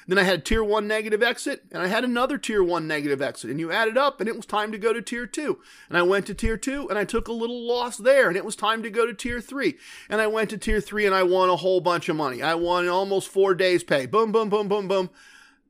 [0.08, 3.24] Then I had a tier one negative exit, and I had another tier one negative
[3.24, 5.60] exit, and you add it up, and it was time to go to tier two.
[5.90, 8.46] And I went to tier two, and I took a little loss there, and it
[8.46, 9.78] was time to go to tier three.
[10.08, 12.44] And I went to tier three, and I won a whole bunch of money.
[12.44, 14.06] I won almost four days' pay.
[14.06, 15.10] Boom, boom, boom, boom, boom.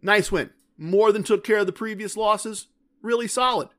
[0.01, 0.49] Nice win.
[0.77, 2.67] More than took care of the previous losses.
[3.01, 3.69] Really solid.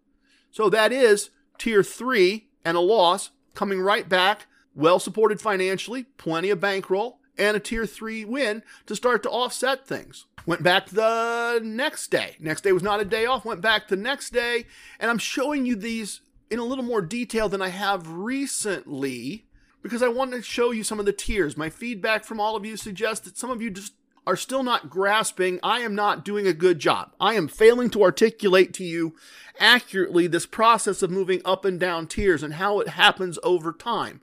[0.51, 6.51] So that is tier three and a loss coming right back, well supported financially, plenty
[6.51, 10.26] of bankroll, and a tier three win to start to offset things.
[10.47, 12.36] Went back the next day.
[12.38, 13.44] Next day was not a day off.
[13.44, 14.64] Went back the next day.
[15.01, 16.20] And I'm showing you these
[16.51, 19.47] in a little more detail than I have recently
[19.82, 21.57] because I want to show you some of the tiers.
[21.57, 23.94] My feedback from all of you suggests that some of you just
[24.27, 25.61] are still not grasping.
[25.62, 27.14] I am not doing a good job.
[27.20, 29.14] I am failing to articulate to you
[29.59, 34.20] accurately this process of moving up and down tiers and how it happens over time.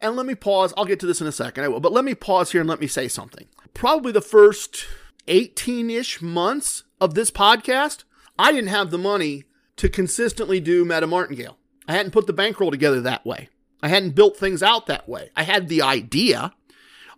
[0.00, 0.74] And let me pause.
[0.76, 1.64] I'll get to this in a second.
[1.64, 1.80] I will.
[1.80, 3.46] But let me pause here and let me say something.
[3.74, 4.86] Probably the first
[5.26, 8.04] 18 ish months of this podcast,
[8.38, 9.44] I didn't have the money
[9.76, 11.56] to consistently do Meta Martingale.
[11.86, 13.48] I hadn't put the bankroll together that way.
[13.82, 15.30] I hadn't built things out that way.
[15.36, 16.52] I had the idea.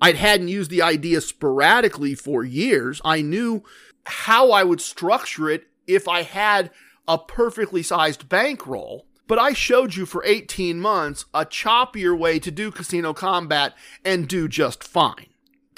[0.00, 3.00] I hadn't used the idea sporadically for years.
[3.04, 3.62] I knew
[4.06, 6.70] how I would structure it if I had
[7.06, 9.06] a perfectly sized bankroll.
[9.26, 13.74] But I showed you for 18 months a choppier way to do casino combat
[14.04, 15.26] and do just fine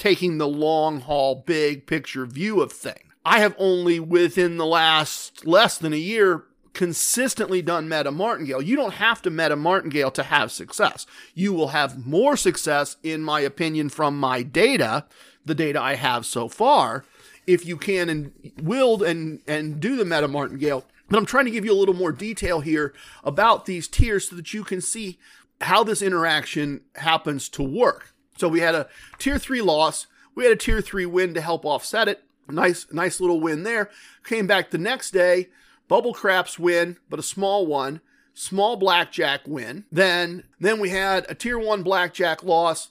[0.03, 3.13] taking the long haul, big picture view of things.
[3.25, 8.63] I have only within the last less than a year consistently done meta martingale.
[8.63, 11.07] You don't have to meta martingale to have success.
[11.35, 15.07] You will have more success, in my opinion, from my data,
[15.45, 17.05] the data I have so far,
[17.47, 20.85] if you can and willed and and do the meta martingale.
[21.09, 24.37] But I'm trying to give you a little more detail here about these tiers so
[24.37, 25.19] that you can see
[25.61, 28.15] how this interaction happens to work.
[28.39, 30.07] So we had a tier three loss.
[30.35, 32.25] We had a tier three win to help offset it.
[32.49, 33.91] Nice, nice little win there.
[34.25, 35.49] Came back the next day.
[35.89, 38.01] Bubble craps win, but a small one.
[38.35, 39.85] Small blackjack win.
[39.93, 42.89] Then, then we had a tier one blackjack loss,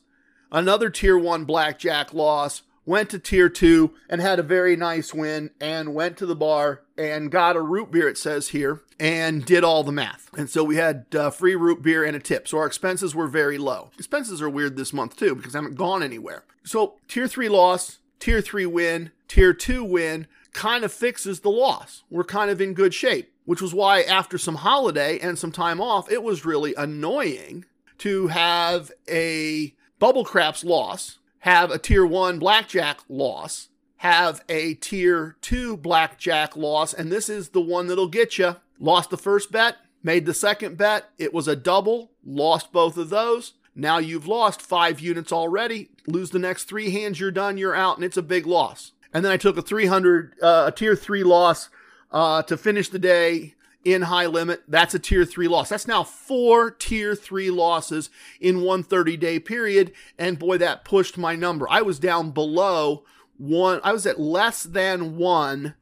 [0.52, 5.50] another tier one blackjack loss, went to tier two and had a very nice win
[5.60, 9.64] and went to the bar and got a root beer, it says here, and did
[9.64, 10.30] all the math.
[10.38, 12.48] And so we had uh, free root beer and a tip.
[12.48, 13.89] So our expenses were very low.
[13.98, 16.44] Expenses are weird this month too because I haven't gone anywhere.
[16.64, 22.04] So tier three loss, tier three win, tier two win kind of fixes the loss.
[22.10, 25.80] We're kind of in good shape, which was why after some holiday and some time
[25.82, 27.66] off, it was really annoying
[27.99, 35.38] to have a bubble craps loss have a tier one blackjack loss, have a tier
[35.41, 38.56] two blackjack loss, and this is the one that'll get you.
[38.80, 41.10] Lost the first bet, made the second bet.
[41.18, 43.54] It was a double, lost both of those.
[43.76, 45.89] Now you've lost five units already.
[46.06, 48.91] Lose the next three hands, you're done, you're out, and it's a big loss.
[49.14, 51.70] And then I took a 300, uh, a tier three loss
[52.12, 54.64] uh, to finish the day in high limit.
[54.68, 55.70] That's a tier three loss.
[55.70, 58.09] That's now four tier three losses
[58.39, 59.91] in one 30 day period.
[60.18, 61.68] And boy, that pushed my number.
[61.70, 63.03] I was down below
[63.38, 65.74] one, I was at less than one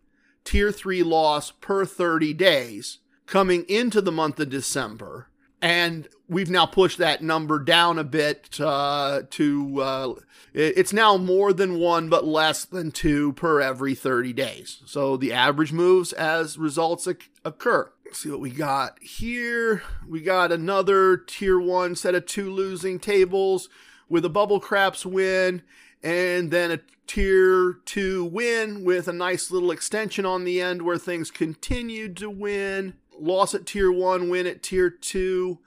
[0.45, 5.27] tier three loss per 30 days coming into the month of December.
[5.62, 10.14] And we've now pushed that number down a bit uh, to uh,
[10.53, 14.82] it's now more than one but less than two per every 30 days.
[14.86, 17.07] So the average moves as results
[17.43, 17.91] occur.
[18.05, 19.84] Let's see what we got here.
[20.07, 23.70] We got another tier one set of two losing tables
[24.07, 25.62] with a bubble craps win
[26.01, 30.97] and then a tier two win with a nice little extension on the end where
[30.97, 35.59] things continued to win loss at tier one win at tier two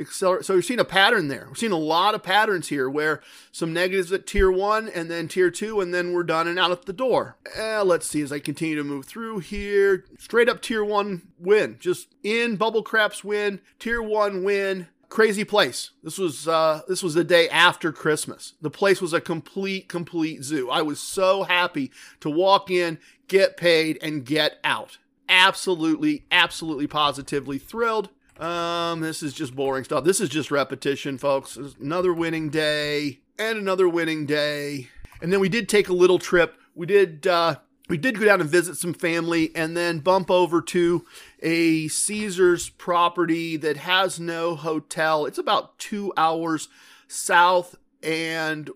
[0.00, 0.44] accelerate.
[0.44, 1.46] So we've seen a pattern there.
[1.48, 3.20] We've seen a lot of patterns here where
[3.52, 6.70] some negatives at tier one and then tier two, and then we're done and out
[6.70, 7.36] at the door.
[7.54, 10.04] Eh, let's see as I continue to move through here.
[10.18, 11.76] Straight up tier one win.
[11.78, 14.88] Just in bubble craps win, tier one win.
[15.08, 15.90] Crazy place.
[16.04, 18.54] This was uh, this was the day after Christmas.
[18.60, 20.70] The place was a complete, complete zoo.
[20.70, 21.90] I was so happy
[22.20, 24.98] to walk in, get paid, and get out.
[25.30, 28.10] Absolutely, absolutely, positively thrilled.
[28.40, 30.02] Um, this is just boring stuff.
[30.02, 31.56] This is just repetition, folks.
[31.56, 34.88] Another winning day and another winning day.
[35.22, 36.56] And then we did take a little trip.
[36.74, 37.56] We did uh
[37.88, 41.04] we did go down and visit some family and then bump over to
[41.42, 45.26] a Caesars property that has no hotel.
[45.26, 46.68] It's about 2 hours
[47.08, 48.70] south and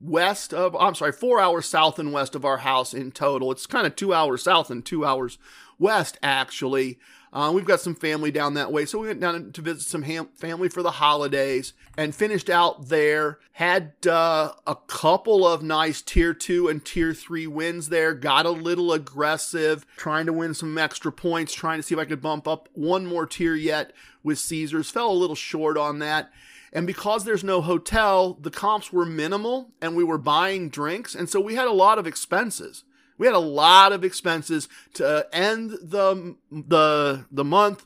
[0.00, 3.52] west of, I'm sorry, four hours south and west of our house in total.
[3.52, 5.38] It's kind of two hours south and two hours
[5.78, 6.98] west, actually.
[7.32, 10.02] Uh, we've got some family down that way, so we went down to visit some
[10.02, 13.38] ham- family for the holidays and finished out there.
[13.52, 18.12] Had uh, a couple of nice tier two and tier three wins there.
[18.12, 22.04] Got a little aggressive, trying to win some extra points, trying to see if I
[22.04, 24.90] could bump up one more tier yet with Caesars.
[24.90, 26.30] Fell a little short on that.
[26.70, 31.14] And because there's no hotel, the comps were minimal and we were buying drinks.
[31.14, 32.84] And so we had a lot of expenses.
[33.18, 37.84] We had a lot of expenses to end the the the month,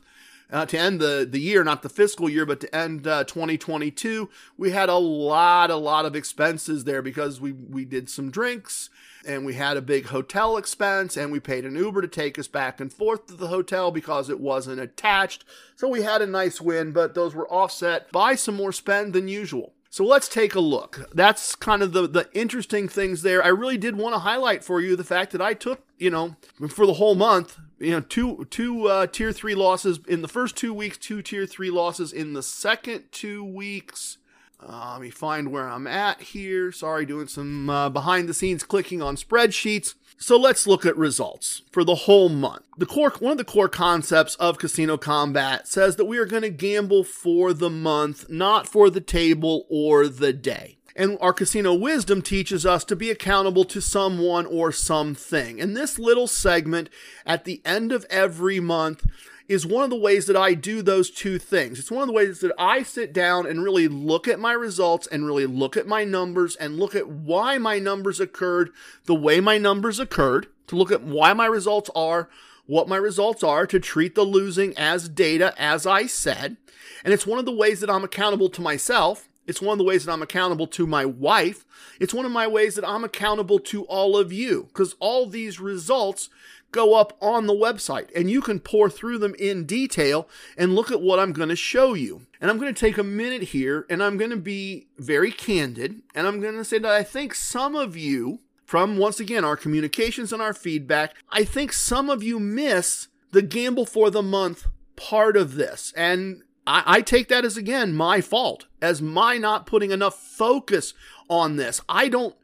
[0.51, 4.29] uh, to end the the year, not the fiscal year, but to end uh, 2022.
[4.57, 8.89] We had a lot, a lot of expenses there because we we did some drinks
[9.27, 12.47] and we had a big hotel expense and we paid an Uber to take us
[12.47, 15.43] back and forth to the hotel because it wasn't attached.
[15.75, 19.27] So we had a nice win, but those were offset by some more spend than
[19.27, 19.73] usual.
[19.89, 21.09] So let's take a look.
[21.13, 23.43] That's kind of the, the interesting things there.
[23.43, 26.35] I really did want to highlight for you the fact that I took, you know,
[26.69, 30.55] for the whole month, you know, two two uh, tier three losses in the first
[30.55, 34.17] two weeks, two tier three losses in the second two weeks.
[34.59, 36.71] Uh, let me find where I'm at here.
[36.71, 39.93] Sorry, doing some uh, behind the scenes clicking on spreadsheets.
[40.19, 42.65] So let's look at results for the whole month.
[42.77, 46.41] The core, one of the core concepts of Casino Combat says that we are going
[46.41, 50.77] to gamble for the month, not for the table or the day.
[50.95, 55.61] And our casino wisdom teaches us to be accountable to someone or something.
[55.61, 56.89] And this little segment
[57.23, 59.05] at the end of every month
[59.47, 61.79] is one of the ways that I do those two things.
[61.79, 65.07] It's one of the ways that I sit down and really look at my results
[65.07, 68.71] and really look at my numbers and look at why my numbers occurred
[69.05, 72.29] the way my numbers occurred, to look at why my results are
[72.67, 76.57] what my results are, to treat the losing as data, as I said.
[77.03, 79.29] And it's one of the ways that I'm accountable to myself.
[79.47, 81.65] It's one of the ways that I'm accountable to my wife.
[81.99, 85.59] It's one of my ways that I'm accountable to all of you because all these
[85.59, 86.29] results
[86.71, 90.91] go up on the website and you can pour through them in detail and look
[90.91, 92.27] at what I'm going to show you.
[92.41, 96.01] And I'm going to take a minute here and I'm going to be very candid
[96.13, 99.57] and I'm going to say that I think some of you, from once again our
[99.57, 104.67] communications and our feedback, I think some of you miss the gamble for the month
[104.95, 105.93] part of this.
[105.95, 110.93] And I, I take that as again my fault, as my not putting enough focus
[111.29, 111.81] on this.
[111.87, 112.35] I don't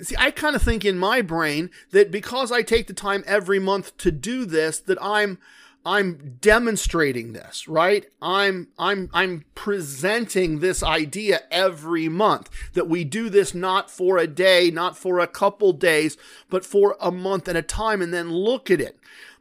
[0.00, 3.58] See, I kind of think in my brain that because I take the time every
[3.58, 5.38] month to do this, that I'm
[5.86, 8.06] I'm demonstrating this, right?
[8.22, 14.26] I'm I'm I'm presenting this idea every month that we do this not for a
[14.26, 16.16] day, not for a couple days,
[16.48, 18.98] but for a month at a time and then look at it.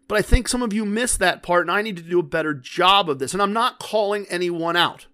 [0.10, 2.24] But I think some of you miss that part and I need to do a
[2.24, 3.32] better job of this.
[3.32, 5.08] And I'm not calling anyone out.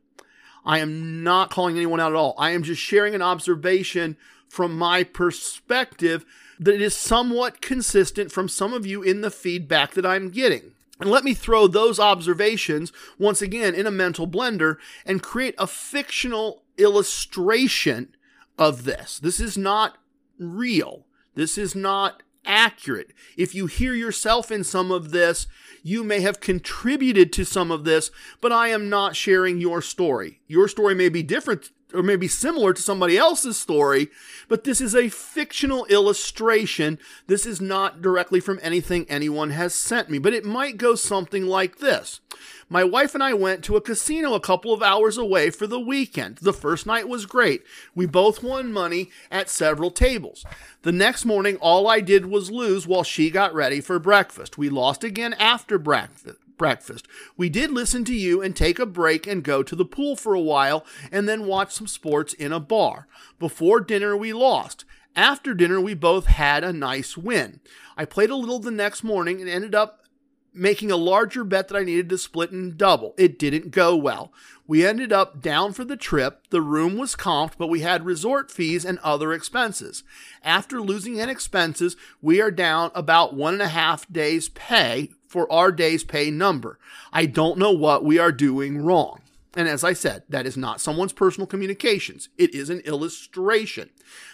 [0.65, 2.33] I am not calling anyone out at all.
[2.39, 4.17] I am just sharing an observation
[4.49, 6.25] from my perspective
[6.59, 10.73] that is somewhat consistent from some of you in the feedback that I'm getting.
[10.99, 14.75] And let me throw those observations once again in a mental blender
[15.05, 18.15] and create a fictional illustration
[18.57, 19.19] of this.
[19.19, 19.97] This is not
[20.37, 21.05] real.
[21.35, 23.11] This is not accurate.
[23.37, 25.47] If you hear yourself in some of this,
[25.83, 30.41] you may have contributed to some of this, but I am not sharing your story.
[30.47, 34.09] Your story may be different or maybe similar to somebody else's story,
[34.47, 36.99] but this is a fictional illustration.
[37.27, 41.45] This is not directly from anything anyone has sent me, but it might go something
[41.45, 42.21] like this.
[42.69, 45.79] My wife and I went to a casino a couple of hours away for the
[45.79, 46.37] weekend.
[46.37, 47.63] The first night was great.
[47.95, 50.45] We both won money at several tables.
[50.83, 54.57] The next morning, all I did was lose while she got ready for breakfast.
[54.57, 57.07] We lost again after breakfast breakfast.
[57.35, 60.35] We did listen to you and take a break and go to the pool for
[60.35, 63.07] a while and then watch some sports in a bar.
[63.39, 64.85] Before dinner, we lost.
[65.15, 67.61] After dinner, we both had a nice win.
[67.97, 70.03] I played a little the next morning and ended up
[70.53, 73.13] making a larger bet that I needed to split and double.
[73.17, 74.31] It didn't go well.
[74.67, 76.47] We ended up down for the trip.
[76.49, 80.03] The room was comped, but we had resort fees and other expenses.
[80.43, 85.51] After losing in expenses, we are down about one and a half days' pay for
[85.51, 86.77] our day's pay number.
[87.11, 89.21] I don't know what we are doing wrong.
[89.55, 92.29] And as I said, that is not someone's personal communications.
[92.37, 93.89] It is an illustration.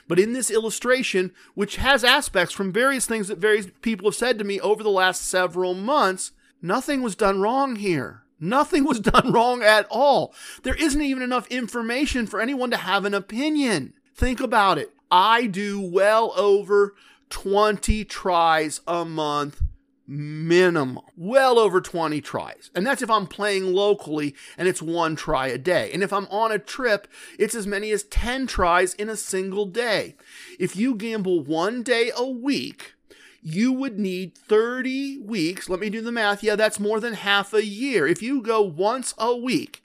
[0.08, 4.38] But in this illustration, which has aspects from various things that various people have said
[4.38, 8.24] to me over the last several months, nothing was done wrong here.
[8.40, 10.34] Nothing was done wrong at all.
[10.64, 13.94] There isn't even enough information for anyone to have an opinion.
[14.14, 14.92] Think about it.
[15.10, 16.96] I do well over
[17.30, 19.62] 20 tries a month
[20.08, 21.00] minimum.
[21.18, 22.70] Well over 20 tries.
[22.76, 25.92] And that's if I'm playing locally and it's one try a day.
[25.94, 27.08] And if I'm on a trip,
[27.40, 30.16] it's as many as 10 tries in a single day.
[30.60, 32.94] If you gamble one day a week,
[33.42, 35.70] you would need 30 weeks.
[35.70, 36.44] Let me do the math.
[36.44, 38.08] Yeah, that's more than half a year.
[38.08, 39.84] If you go once a week,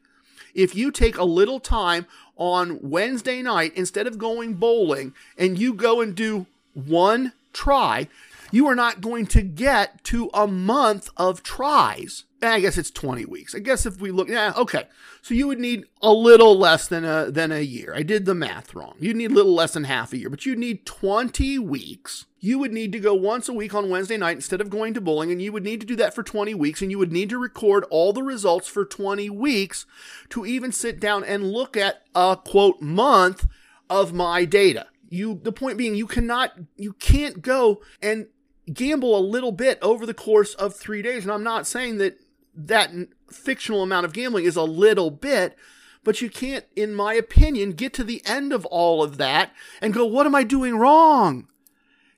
[0.55, 2.07] if you take a little time
[2.37, 8.09] on Wednesday night instead of going bowling and you go and do one try,
[8.51, 12.25] you are not going to get to a month of tries.
[12.43, 13.55] I guess it's 20 weeks.
[13.55, 14.85] I guess if we look, yeah, okay.
[15.23, 17.93] So you would need a little less than a than a year.
[17.95, 18.95] I did the math wrong.
[18.99, 22.27] You'd need a little less than half a year, but you'd need 20 weeks.
[22.39, 25.01] You would need to go once a week on Wednesday night instead of going to
[25.01, 27.29] bowling, and you would need to do that for 20 weeks, and you would need
[27.29, 29.85] to record all the results for 20 weeks
[30.31, 33.47] to even sit down and look at a quote month
[33.91, 34.87] of my data.
[35.11, 38.29] You the point being you cannot you can't go and
[38.73, 41.25] gamble a little bit over the course of three days.
[41.25, 42.19] And I'm not saying that
[42.55, 42.91] that
[43.31, 45.57] fictional amount of gambling is a little bit,
[46.05, 49.95] but you can't, in my opinion, get to the end of all of that and
[49.95, 51.49] go, what am I doing wrong?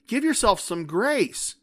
[0.07, 1.57] Give yourself some grace.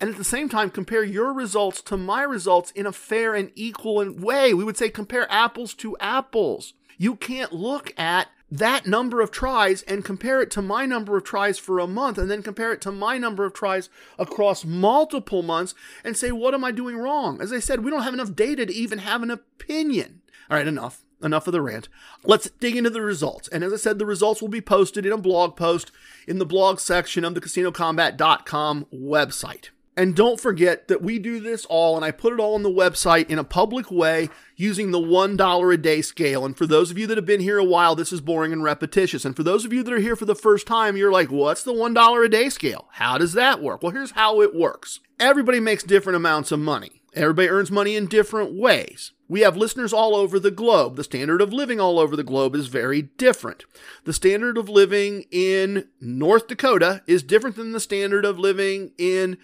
[0.00, 3.50] And at the same time, compare your results to my results in a fair and
[3.56, 4.54] equal way.
[4.54, 6.74] We would say compare apples to apples.
[6.96, 11.24] You can't look at that number of tries and compare it to my number of
[11.24, 15.42] tries for a month and then compare it to my number of tries across multiple
[15.42, 17.40] months and say, what am I doing wrong?
[17.40, 20.22] As I said, we don't have enough data to even have an opinion.
[20.50, 21.04] All right, enough.
[21.20, 21.88] Enough of the rant.
[22.24, 23.48] Let's dig into the results.
[23.48, 25.90] And as I said, the results will be posted in a blog post
[26.28, 29.70] in the blog section of the casinocombat.com website.
[29.98, 32.70] And don't forget that we do this all, and I put it all on the
[32.70, 36.44] website in a public way using the $1 a day scale.
[36.44, 38.62] And for those of you that have been here a while, this is boring and
[38.62, 39.24] repetitious.
[39.24, 41.64] And for those of you that are here for the first time, you're like, what's
[41.64, 42.86] the $1 a day scale?
[42.92, 43.82] How does that work?
[43.82, 48.06] Well, here's how it works everybody makes different amounts of money, everybody earns money in
[48.06, 49.10] different ways.
[49.26, 50.94] We have listeners all over the globe.
[50.94, 53.64] The standard of living all over the globe is very different.
[54.04, 59.38] The standard of living in North Dakota is different than the standard of living in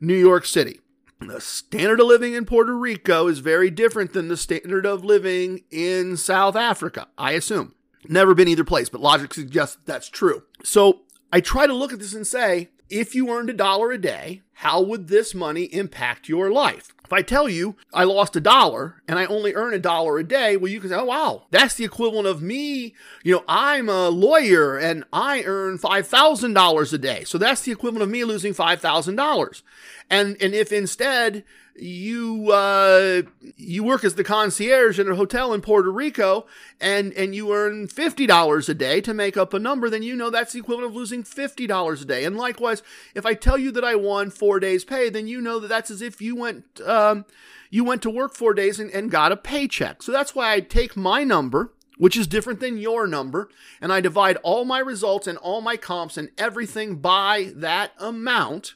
[0.00, 0.80] New York City.
[1.20, 5.64] The standard of living in Puerto Rico is very different than the standard of living
[5.70, 7.74] in South Africa, I assume.
[8.06, 10.42] Never been either place, but logic suggests that's true.
[10.62, 11.00] So
[11.32, 14.42] I try to look at this and say, if you earned a dollar a day,
[14.54, 16.94] how would this money impact your life?
[17.04, 20.24] If I tell you I lost a dollar and I only earn a dollar a
[20.24, 22.94] day, well, you can say, oh, wow, that's the equivalent of me.
[23.22, 27.24] You know, I'm a lawyer and I earn $5,000 a day.
[27.24, 29.62] So that's the equivalent of me losing $5,000.
[30.10, 31.44] And, and if instead
[31.78, 33.22] you uh,
[33.56, 36.46] you work as the concierge in a hotel in Puerto Rico
[36.80, 40.16] and and you earn fifty dollars a day to make up a number, then you
[40.16, 42.24] know that's the equivalent of losing fifty dollars a day.
[42.24, 42.82] And likewise,
[43.14, 45.90] if I tell you that I won four days' pay, then you know that that's
[45.90, 47.24] as if you went um,
[47.70, 50.02] you went to work four days and, and got a paycheck.
[50.02, 51.72] So that's why I take my number.
[51.98, 53.48] Which is different than your number,
[53.80, 58.74] and I divide all my results and all my comps and everything by that amount,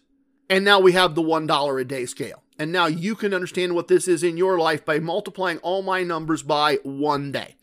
[0.48, 2.42] and now we have the $1 a day scale.
[2.60, 6.02] And now you can understand what this is in your life by multiplying all my
[6.02, 7.56] numbers by one day.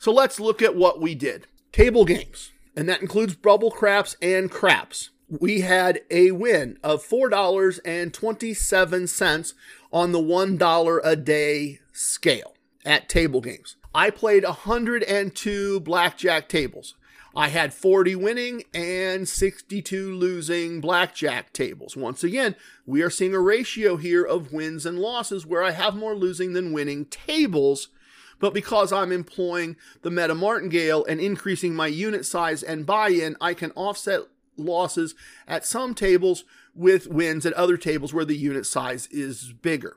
[0.00, 1.46] So let's look at what we did.
[1.70, 5.10] Table games, and that includes bubble craps and craps.
[5.28, 9.54] We had a win of $4.27
[9.92, 13.76] on the $1 a day scale at table games.
[13.94, 16.96] I played 102 blackjack tables.
[17.34, 21.96] I had 40 winning and 62 losing blackjack tables.
[21.96, 22.56] Once again,
[22.86, 26.54] we are seeing a ratio here of wins and losses where I have more losing
[26.54, 27.88] than winning tables.
[28.40, 33.36] But because I'm employing the meta martingale and increasing my unit size and buy in,
[33.40, 34.22] I can offset
[34.56, 35.14] losses
[35.46, 39.96] at some tables with wins at other tables where the unit size is bigger.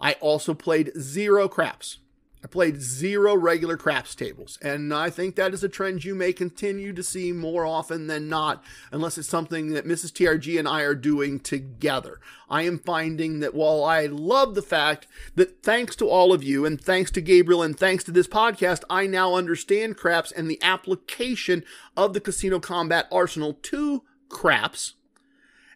[0.00, 1.98] I also played zero craps.
[2.44, 6.32] I played zero regular craps tables, and I think that is a trend you may
[6.32, 10.10] continue to see more often than not, unless it's something that Mrs.
[10.10, 12.18] TRG and I are doing together.
[12.50, 16.66] I am finding that while I love the fact that thanks to all of you,
[16.66, 20.60] and thanks to Gabriel, and thanks to this podcast, I now understand craps and the
[20.62, 21.64] application
[21.96, 24.94] of the casino combat arsenal to craps.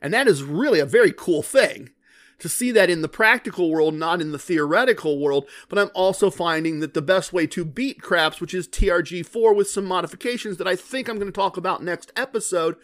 [0.02, 1.90] And that is really a very cool thing
[2.38, 5.48] to see that in the practical world, not in the theoretical world.
[5.68, 9.68] But I'm also finding that the best way to beat craps, which is TRG4 with
[9.68, 12.76] some modifications that I think I'm going to talk about next episode,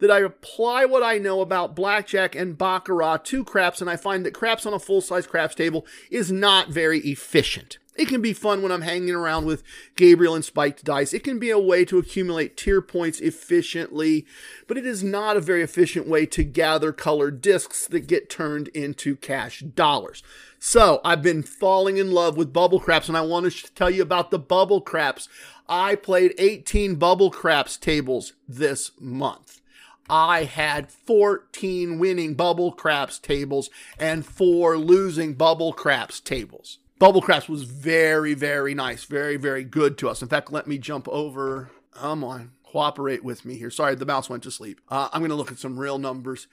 [0.00, 4.26] that I apply what I know about blackjack and baccarat to craps, and I find
[4.26, 7.78] that craps on a full size craps table is not very efficient.
[7.96, 9.62] It can be fun when I'm hanging around with
[9.96, 11.14] Gabriel and spiked dice.
[11.14, 14.26] It can be a way to accumulate tier points efficiently,
[14.66, 18.68] but it is not a very efficient way to gather colored discs that get turned
[18.68, 20.22] into cash dollars.
[20.58, 24.02] So I've been falling in love with bubble craps, and I want to tell you
[24.02, 25.28] about the bubble craps.
[25.68, 29.60] I played 18 bubble craps tables this month.
[30.08, 36.78] I had 14 winning bubble craps tables and four losing bubble craps tables.
[36.98, 40.22] Bubble Craps was very, very nice, very, very good to us.
[40.22, 41.70] In fact, let me jump over.
[41.92, 43.70] Come on, cooperate with me here.
[43.70, 44.80] Sorry, the mouse went to sleep.
[44.88, 46.46] Uh, I'm going to look at some real numbers.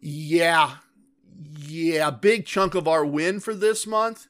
[0.00, 0.76] Yeah,
[1.58, 4.28] yeah, big chunk of our win for this month.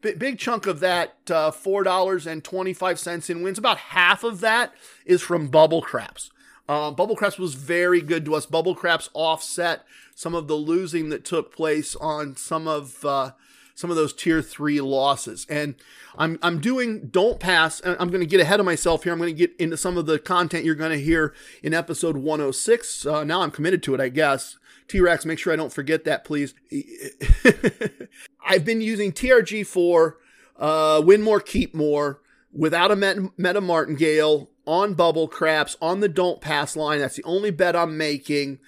[0.00, 3.58] Big, big chunk of that uh, $4.25 in wins.
[3.58, 4.72] About half of that
[5.04, 6.30] is from Bubble Craps.
[6.68, 8.44] Uh, Bubble Craps was very good to us.
[8.44, 9.84] Bubble Craps offset
[10.16, 13.30] some of the losing that took place on some of uh,
[13.76, 15.46] some of those tier three losses.
[15.48, 15.76] And
[16.16, 17.80] I'm I'm doing don't pass.
[17.84, 19.12] I'm going to get ahead of myself here.
[19.12, 22.16] I'm going to get into some of the content you're going to hear in episode
[22.16, 23.06] 106.
[23.06, 24.58] Uh, now I'm committed to it, I guess.
[24.88, 26.54] T Rex, make sure I don't forget that, please.
[28.46, 30.14] I've been using TRG4
[30.58, 32.20] uh, win more, keep more
[32.52, 37.00] without a meta, meta martingale on bubble craps on the don't pass line.
[37.00, 38.58] That's the only bet I'm making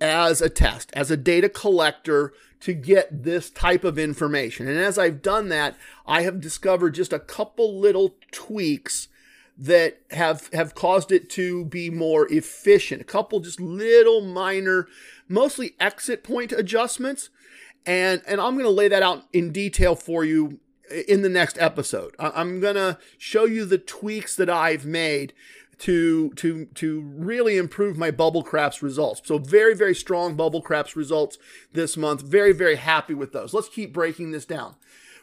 [0.00, 2.32] as a test, as a data collector
[2.64, 4.66] to get this type of information.
[4.66, 9.08] And as I've done that, I have discovered just a couple little tweaks
[9.58, 13.02] that have have caused it to be more efficient.
[13.02, 14.88] A couple just little minor,
[15.28, 17.28] mostly exit point adjustments.
[17.84, 20.58] And and I'm going to lay that out in detail for you
[21.06, 22.14] in the next episode.
[22.18, 25.34] I'm going to show you the tweaks that I've made
[25.84, 29.20] to to to really improve my bubble craps results.
[29.22, 31.36] So very very strong bubble craps results
[31.74, 32.22] this month.
[32.22, 33.52] Very very happy with those.
[33.52, 34.76] Let's keep breaking this down.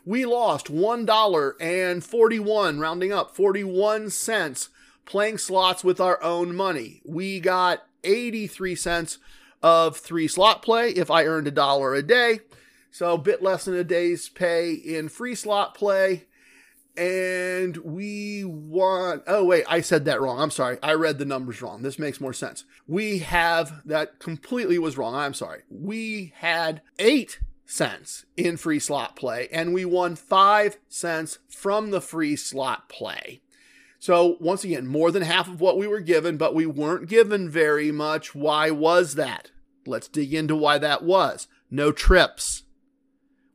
[0.06, 4.70] We lost one dollar and forty one, rounding up forty one cents
[5.06, 7.02] playing slots with our own money.
[7.04, 9.18] We got eighty three cents
[9.64, 12.42] of three slot play if I earned a dollar a day.
[12.92, 16.26] So a bit less than a day's pay in free slot play
[16.98, 20.40] and we want oh wait i said that wrong.
[20.40, 20.78] I'm sorry.
[20.82, 21.82] I read the numbers wrong.
[21.82, 22.66] This makes more sense.
[22.88, 25.16] We have that completely was wrong.
[25.16, 25.64] I'm sorry.
[25.70, 32.02] We had eight cents in free slot play and we won five cents from the
[32.02, 33.42] free slot play.
[34.00, 37.50] So once again more than half of what we were given but we weren't given
[37.50, 38.36] very much.
[38.36, 39.52] Why was that?
[39.86, 41.48] Let's dig into why that was.
[41.70, 42.64] No trips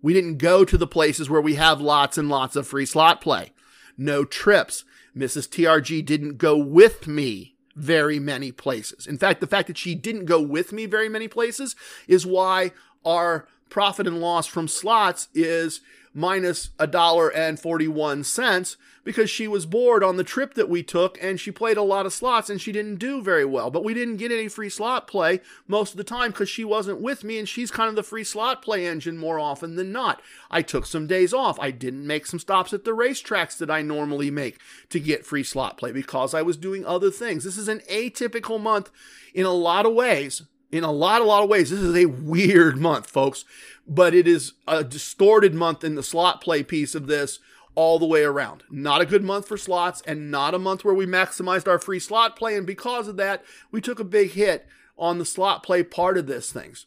[0.02, 3.20] we didn't go to the places where we have lots and lots of free slot
[3.20, 3.52] play.
[3.96, 4.84] No trips.
[5.16, 5.48] Mrs.
[5.48, 9.06] TRG didn't go with me very many places.
[9.06, 11.76] In fact, the fact that she didn't go with me very many places
[12.06, 12.72] is why
[13.04, 15.80] our profit and loss from slots is
[16.16, 20.82] minus a dollar and 41 cents because she was bored on the trip that we
[20.82, 23.70] took and she played a lot of slots and she didn't do very well.
[23.70, 27.02] But we didn't get any free slot play most of the time because she wasn't
[27.02, 30.22] with me and she's kind of the free slot play engine more often than not.
[30.50, 31.60] I took some days off.
[31.60, 34.58] I didn't make some stops at the racetracks that I normally make
[34.88, 37.44] to get free slot play because I was doing other things.
[37.44, 38.90] This is an atypical month
[39.34, 40.42] in a lot of ways
[40.76, 41.70] in a lot, a lot of ways.
[41.70, 43.44] This is a weird month, folks,
[43.86, 47.38] but it is a distorted month in the slot play piece of this
[47.74, 48.64] all the way around.
[48.70, 52.00] Not a good month for slots and not a month where we maximized our free
[52.00, 52.56] slot play.
[52.56, 54.66] And because of that, we took a big hit
[54.98, 56.86] on the slot play part of this things.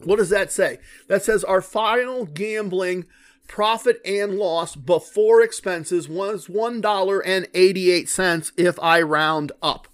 [0.00, 0.78] What does that say?
[1.08, 3.06] That says our final gambling
[3.48, 9.88] profit and loss before expenses was $1.88 if I round up.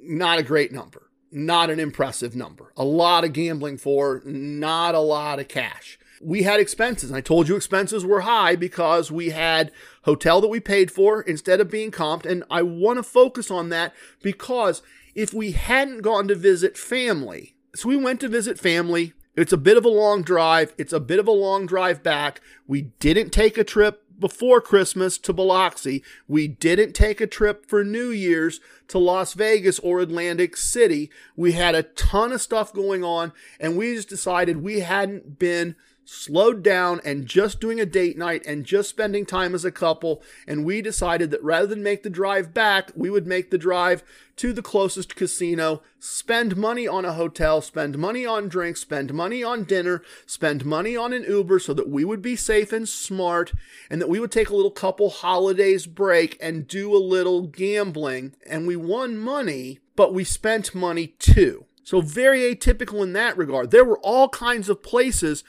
[0.00, 2.72] Not a great number not an impressive number.
[2.76, 5.98] A lot of gambling for not a lot of cash.
[6.20, 7.10] We had expenses.
[7.10, 9.72] I told you expenses were high because we had
[10.04, 12.26] hotel that we paid for instead of being comped.
[12.26, 14.82] And I want to focus on that because
[15.14, 19.14] if we hadn't gone to visit family, so we went to visit family.
[19.34, 20.74] It's a bit of a long drive.
[20.76, 22.40] It's a bit of a long drive back.
[22.66, 26.02] We didn't take a trip before Christmas to Biloxi.
[26.26, 31.10] We didn't take a trip for New Year's to Las Vegas or Atlantic City.
[31.36, 35.76] We had a ton of stuff going on, and we just decided we hadn't been
[36.04, 40.22] slowed down and just doing a date night and just spending time as a couple.
[40.46, 44.02] And we decided that rather than make the drive back, we would make the drive
[44.36, 49.44] to the closest casino, spend money on a hotel, spend money on drinks, spend money
[49.44, 53.52] on dinner, spend money on an Uber so that we would be safe and smart
[53.90, 58.34] and that we would take a little couple holidays break and do a little gambling.
[58.46, 61.66] And we won money, but we spent money too.
[61.84, 63.70] So, very atypical in that regard.
[63.70, 65.42] There were all kinds of places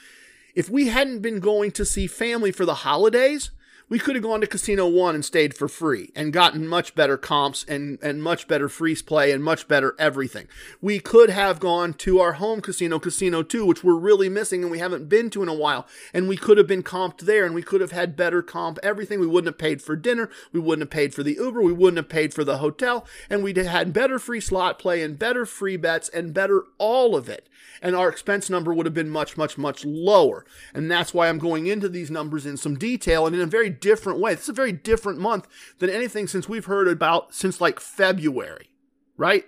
[0.54, 3.50] if we hadn't been going to see family for the holidays,
[3.90, 7.18] We could have gone to Casino One and stayed for free and gotten much better
[7.18, 10.48] comps and, and much better freeze play and much better everything.
[10.80, 14.70] We could have gone to our home casino, Casino Two, which we're really missing and
[14.70, 15.86] we haven't been to in a while.
[16.14, 19.20] And we could have been comped there and we could have had better comp everything.
[19.20, 20.30] We wouldn't have paid for dinner.
[20.50, 21.60] We wouldn't have paid for the Uber.
[21.60, 23.06] We wouldn't have paid for the hotel.
[23.28, 27.14] And we'd have had better free slot play and better free bets and better all
[27.14, 27.50] of it.
[27.82, 30.44] And our expense number would have been much, much, much lower.
[30.72, 33.70] And that's why I'm going into these numbers in some detail and in a very
[33.70, 34.34] different way.
[34.34, 35.46] This is a very different month
[35.78, 38.70] than anything since we've heard about since like February,
[39.16, 39.44] right?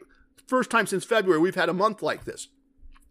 [0.46, 2.48] First time since February we've had a month like this.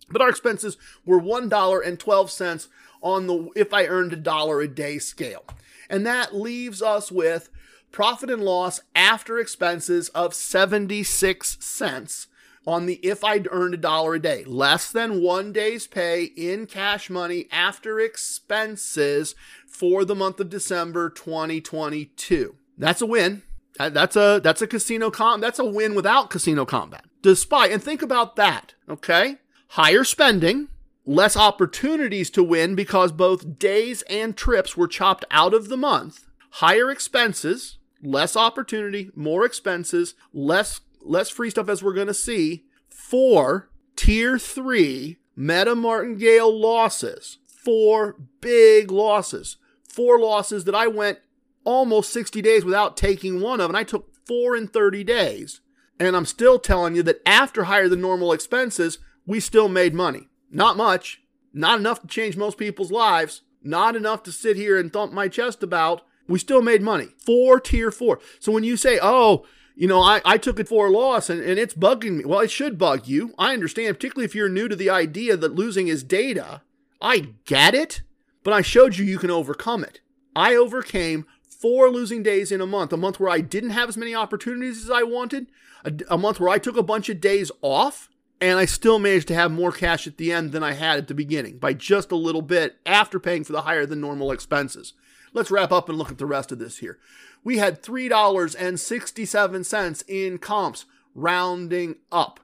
[0.09, 2.67] But our expenses were $1.12
[3.01, 5.45] on the if I earned a dollar a day scale.
[5.89, 7.49] And that leaves us with
[7.91, 12.27] profit and loss after expenses of 76 cents
[12.67, 16.65] on the if I'd earned a dollar a day, less than one day's pay in
[16.65, 19.35] cash money after expenses
[19.67, 22.55] for the month of December 2022.
[22.77, 23.43] That's a win.
[23.77, 27.05] That's a that's a casino com that's a win without casino combat.
[27.21, 29.37] Despite and think about that, okay?
[29.69, 30.69] Higher spending,
[31.05, 36.27] less opportunities to win because both days and trips were chopped out of the month.
[36.51, 42.65] Higher expenses, less opportunity, more expenses, less less free stuff as we're going to see.
[42.89, 47.39] Four tier three meta martingale losses.
[47.47, 49.57] Four big losses.
[49.87, 51.19] Four losses that I went
[51.63, 55.61] almost 60 days without taking one of, and I took four in 30 days.
[55.99, 60.27] And I'm still telling you that after higher than normal expenses, we still made money.
[60.51, 61.21] Not much,
[61.53, 65.27] not enough to change most people's lives, not enough to sit here and thump my
[65.27, 66.01] chest about.
[66.27, 67.09] We still made money.
[67.17, 68.19] Four tier four.
[68.39, 69.45] So when you say, oh,
[69.75, 72.25] you know, I, I took it for a loss and, and it's bugging me.
[72.25, 73.33] Well, it should bug you.
[73.37, 76.61] I understand, particularly if you're new to the idea that losing is data.
[77.01, 78.01] I get it,
[78.43, 79.99] but I showed you you can overcome it.
[80.35, 83.97] I overcame four losing days in a month, a month where I didn't have as
[83.97, 85.47] many opportunities as I wanted,
[85.83, 88.09] a, a month where I took a bunch of days off,
[88.41, 91.07] and I still managed to have more cash at the end than I had at
[91.07, 94.93] the beginning by just a little bit after paying for the higher than normal expenses.
[95.35, 96.97] Let's wrap up and look at the rest of this here.
[97.43, 102.39] We had $3.67 in comps, rounding up.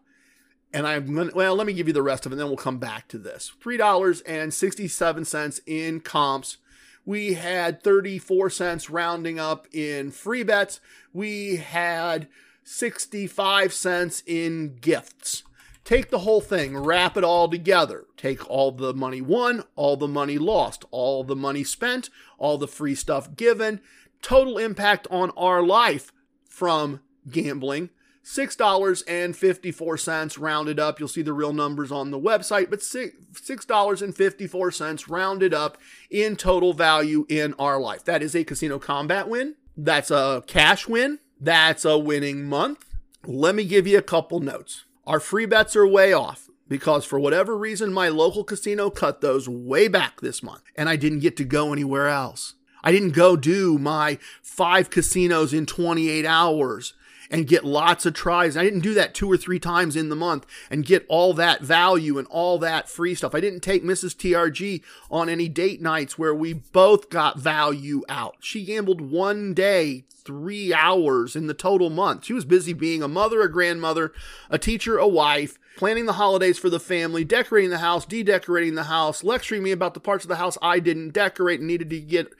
[0.74, 2.48] And I'm going to, well, let me give you the rest of it, and then
[2.48, 3.52] we'll come back to this.
[3.64, 6.58] $3.67 in comps
[7.06, 10.80] we had 34 cents rounding up in free bets.
[11.14, 12.28] We had
[12.64, 15.44] 65 cents in gifts.
[15.84, 18.06] Take the whole thing, wrap it all together.
[18.16, 22.68] Take all the money won, all the money lost, all the money spent, all the
[22.68, 23.82] free stuff given.
[24.22, 26.12] Total impact on our life
[26.48, 27.90] from gambling
[28.24, 31.00] $6.54 rounded up.
[31.00, 35.78] You'll see the real numbers on the website, but $6.54 rounded up
[36.10, 38.04] in total value in our life.
[38.06, 39.56] That is a casino combat win.
[39.76, 41.18] That's a cash win.
[41.40, 42.86] That's a winning month.
[43.26, 44.86] Let me give you a couple notes.
[45.08, 49.50] Our free bets are way off because for whatever reason, my local casino cut those
[49.50, 52.54] way back this month and I didn't get to go anywhere else.
[52.84, 56.94] I didn't go do my five casinos in 28 hours
[57.32, 58.58] and get lots of tries.
[58.58, 61.62] I didn't do that two or three times in the month and get all that
[61.62, 63.34] value and all that free stuff.
[63.34, 64.16] I didn't take Mrs.
[64.16, 68.36] TRG on any date nights where we both got value out.
[68.42, 72.26] She gambled one day, three hours in the total month.
[72.26, 74.12] She was busy being a mother, a grandmother,
[74.50, 78.84] a teacher, a wife, planning the holidays for the family, decorating the house, de-decorating the
[78.84, 82.00] house, lecturing me about the parts of the house I didn't decorate and needed to
[82.00, 82.34] get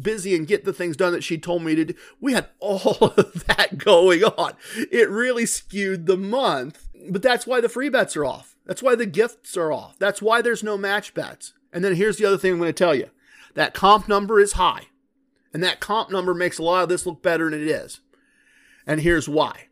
[0.00, 1.94] busy and get the things done that she told me to do.
[2.20, 4.54] We had all of that going on.
[4.90, 8.56] It really skewed the month, but that's why the free bets are off.
[8.66, 9.98] That's why the gifts are off.
[9.98, 11.52] That's why there's no match bets.
[11.72, 13.10] And then here's the other thing I'm going to tell you
[13.54, 14.88] that comp number is high.
[15.52, 18.00] And that comp number makes a lot of this look better than it is.
[18.86, 19.68] And here's why.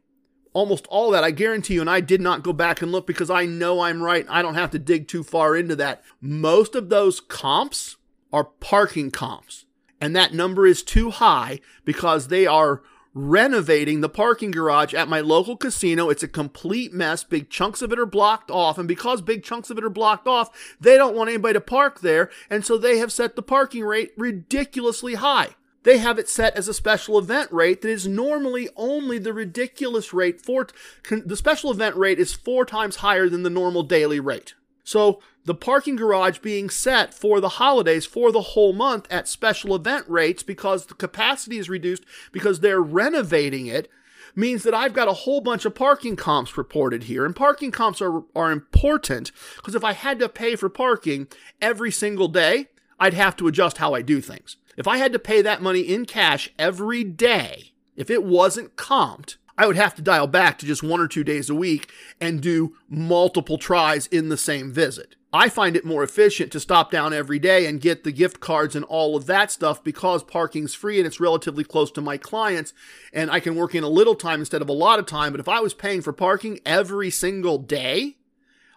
[0.52, 3.30] Almost all that, I guarantee you, and I did not go back and look because
[3.30, 4.26] I know I'm right.
[4.28, 6.02] I don't have to dig too far into that.
[6.20, 7.96] Most of those comps
[8.32, 9.64] are parking comps
[10.02, 12.82] and that number is too high because they are
[13.14, 16.10] renovating the parking garage at my local casino.
[16.10, 17.22] It's a complete mess.
[17.22, 18.78] Big chunks of it are blocked off.
[18.78, 22.00] And because big chunks of it are blocked off, they don't want anybody to park
[22.00, 22.30] there.
[22.50, 25.50] And so they have set the parking rate ridiculously high.
[25.84, 30.12] They have it set as a special event rate that is normally only the ridiculous
[30.12, 30.40] rate.
[30.40, 30.66] For
[31.08, 34.54] the special event rate is four times higher than the normal daily rate.
[34.82, 39.74] So the parking garage being set for the holidays for the whole month at special
[39.74, 43.90] event rates because the capacity is reduced because they're renovating it
[44.34, 47.24] means that I've got a whole bunch of parking comps reported here.
[47.24, 51.28] And parking comps are, are important because if I had to pay for parking
[51.60, 54.56] every single day, I'd have to adjust how I do things.
[54.76, 59.36] If I had to pay that money in cash every day, if it wasn't comped,
[59.58, 61.90] I would have to dial back to just one or two days a week
[62.20, 65.16] and do multiple tries in the same visit.
[65.34, 68.76] I find it more efficient to stop down every day and get the gift cards
[68.76, 72.74] and all of that stuff because parking's free and it's relatively close to my clients
[73.14, 75.32] and I can work in a little time instead of a lot of time.
[75.32, 78.16] But if I was paying for parking every single day,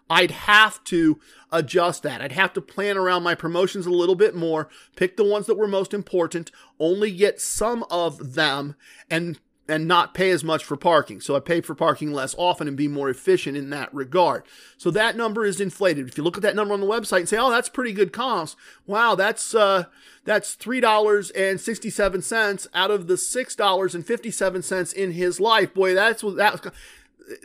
[0.09, 1.19] I'd have to
[1.51, 2.21] adjust that.
[2.21, 5.57] I'd have to plan around my promotions a little bit more, pick the ones that
[5.57, 8.75] were most important, only get some of them
[9.09, 11.19] and and not pay as much for parking.
[11.19, 14.43] So I pay for parking less often and be more efficient in that regard.
[14.77, 16.07] So that number is inflated.
[16.07, 18.13] If you look at that number on the website and say, "Oh, that's pretty good
[18.13, 18.55] comps."
[18.85, 19.85] Wow, that's uh
[20.23, 25.73] that's $3.67 out of the $6.57 in his life.
[25.73, 26.73] Boy, that's that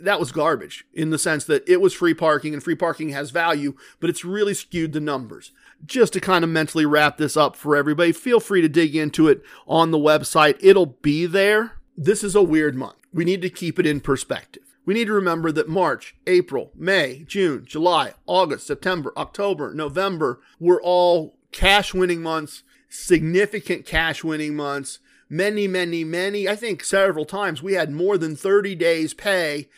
[0.03, 3.31] that was garbage in the sense that it was free parking and free parking has
[3.31, 5.53] value, but it's really skewed the numbers.
[5.87, 9.29] Just to kind of mentally wrap this up for everybody, feel free to dig into
[9.29, 10.59] it on the website.
[10.61, 12.97] It'll be there this is a weird month.
[13.13, 14.63] We need to keep it in perspective.
[14.87, 20.81] We need to remember that March, April, May, June, July, August, September, October, November were
[20.81, 25.01] all cash winning months, significant cash winning months.
[25.29, 29.69] Many, many, many, I think several times we had more than 30 days pay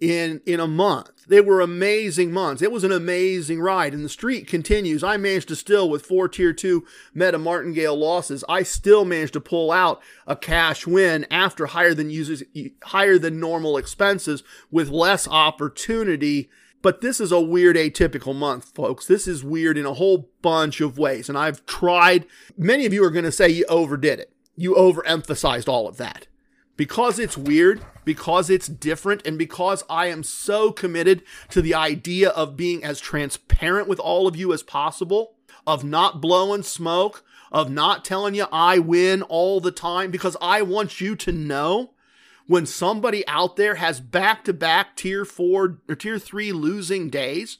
[0.00, 1.10] in in a month.
[1.26, 2.62] They were amazing months.
[2.62, 5.04] It was an amazing ride, and the streak continues.
[5.04, 9.40] I managed to still, with four tier two Meta Martingale losses, I still managed to
[9.40, 12.42] pull out a cash win after higher than users,
[12.84, 16.48] higher than normal expenses with less opportunity.
[16.80, 19.04] But this is a weird atypical month, folks.
[19.04, 21.28] This is weird in a whole bunch of ways.
[21.28, 22.24] And I've tried,
[22.56, 24.32] many of you are going to say you overdid it.
[24.54, 26.28] You overemphasized all of that
[26.78, 32.30] because it's weird, because it's different, and because I am so committed to the idea
[32.30, 35.34] of being as transparent with all of you as possible,
[35.66, 40.62] of not blowing smoke, of not telling you I win all the time, because I
[40.62, 41.90] want you to know
[42.46, 47.58] when somebody out there has back to back tier four or tier three losing days,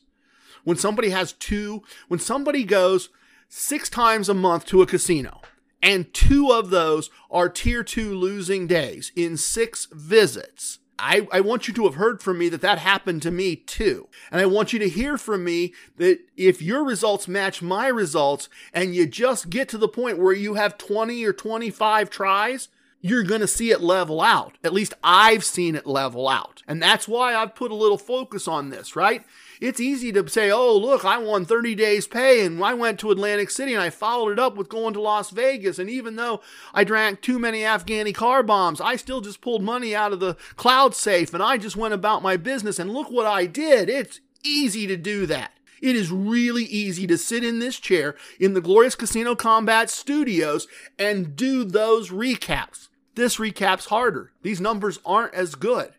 [0.63, 3.09] when somebody has two, when somebody goes
[3.49, 5.41] six times a month to a casino
[5.83, 10.79] and two of those are tier two losing days in six visits.
[10.99, 14.09] I, I want you to have heard from me that that happened to me too.
[14.33, 18.49] And I want you to hear from me that if your results match my results
[18.73, 22.69] and you just get to the point where you have 20 or 25 tries,
[23.01, 24.59] you're going to see it level out.
[24.65, 26.65] At least I've seen it level out.
[26.67, 29.25] And that's why I've put a little focus on this, right?
[29.61, 33.11] It's easy to say, oh, look, I won 30 days pay and I went to
[33.11, 35.79] Atlantic City and I followed it up with going to Las Vegas.
[35.79, 36.41] And even though
[36.73, 40.37] I drank too many Afghani car bombs, I still just pulled money out of the
[40.57, 42.79] cloud safe and I just went about my business.
[42.79, 43.89] And look what I did.
[43.89, 45.53] It's easy to do that.
[45.81, 50.67] It is really easy to sit in this chair in the Glorious Casino Combat studios
[50.99, 52.89] and do those recaps.
[53.15, 54.33] This recap's harder.
[54.43, 55.93] These numbers aren't as good.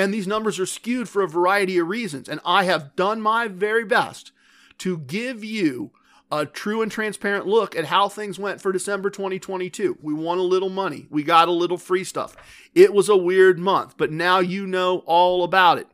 [0.00, 2.26] And these numbers are skewed for a variety of reasons.
[2.26, 4.32] And I have done my very best
[4.78, 5.90] to give you
[6.32, 9.98] a true and transparent look at how things went for December 2022.
[10.00, 11.06] We won a little money.
[11.10, 12.34] We got a little free stuff.
[12.74, 15.86] It was a weird month, but now you know all about it.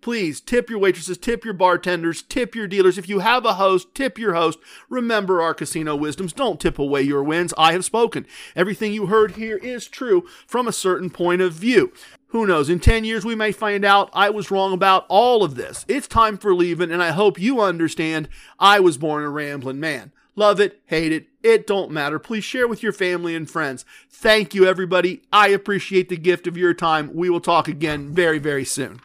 [0.00, 2.96] Please tip your waitresses, tip your bartenders, tip your dealers.
[2.96, 4.58] If you have a host, tip your host.
[4.88, 6.32] Remember our casino wisdoms.
[6.32, 7.52] Don't tip away your wins.
[7.58, 8.26] I have spoken.
[8.56, 11.92] Everything you heard here is true from a certain point of view.
[12.28, 12.70] Who knows?
[12.70, 15.84] In 10 years, we may find out I was wrong about all of this.
[15.88, 18.28] It's time for leaving, and I hope you understand
[18.58, 20.12] I was born a rambling man.
[20.36, 22.18] Love it, hate it, it don't matter.
[22.18, 23.84] Please share with your family and friends.
[24.08, 25.22] Thank you, everybody.
[25.32, 27.10] I appreciate the gift of your time.
[27.12, 29.00] We will talk again very, very soon.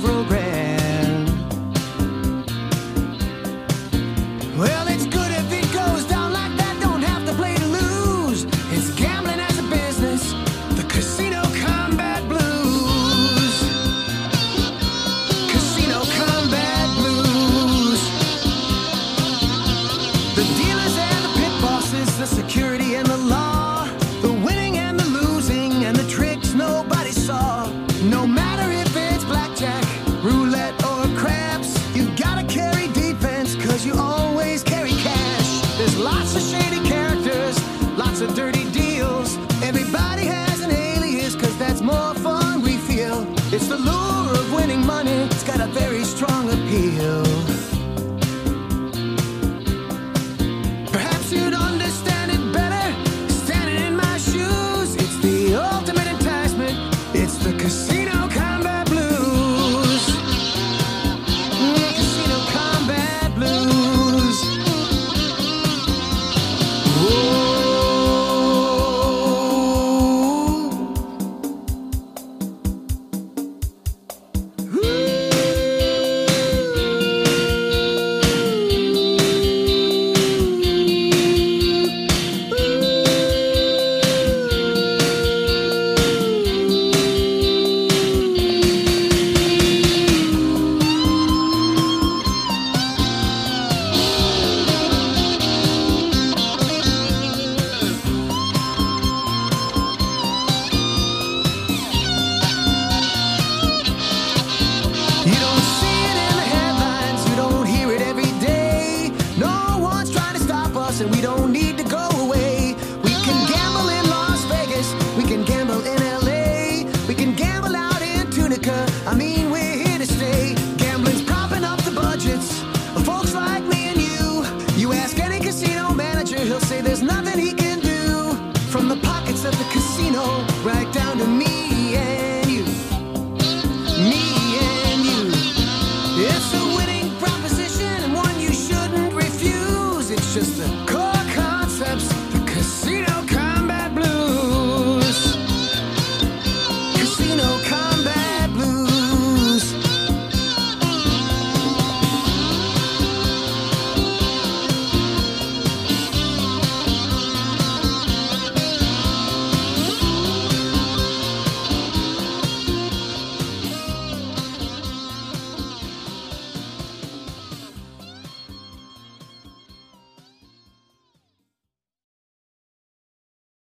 [0.00, 0.37] Several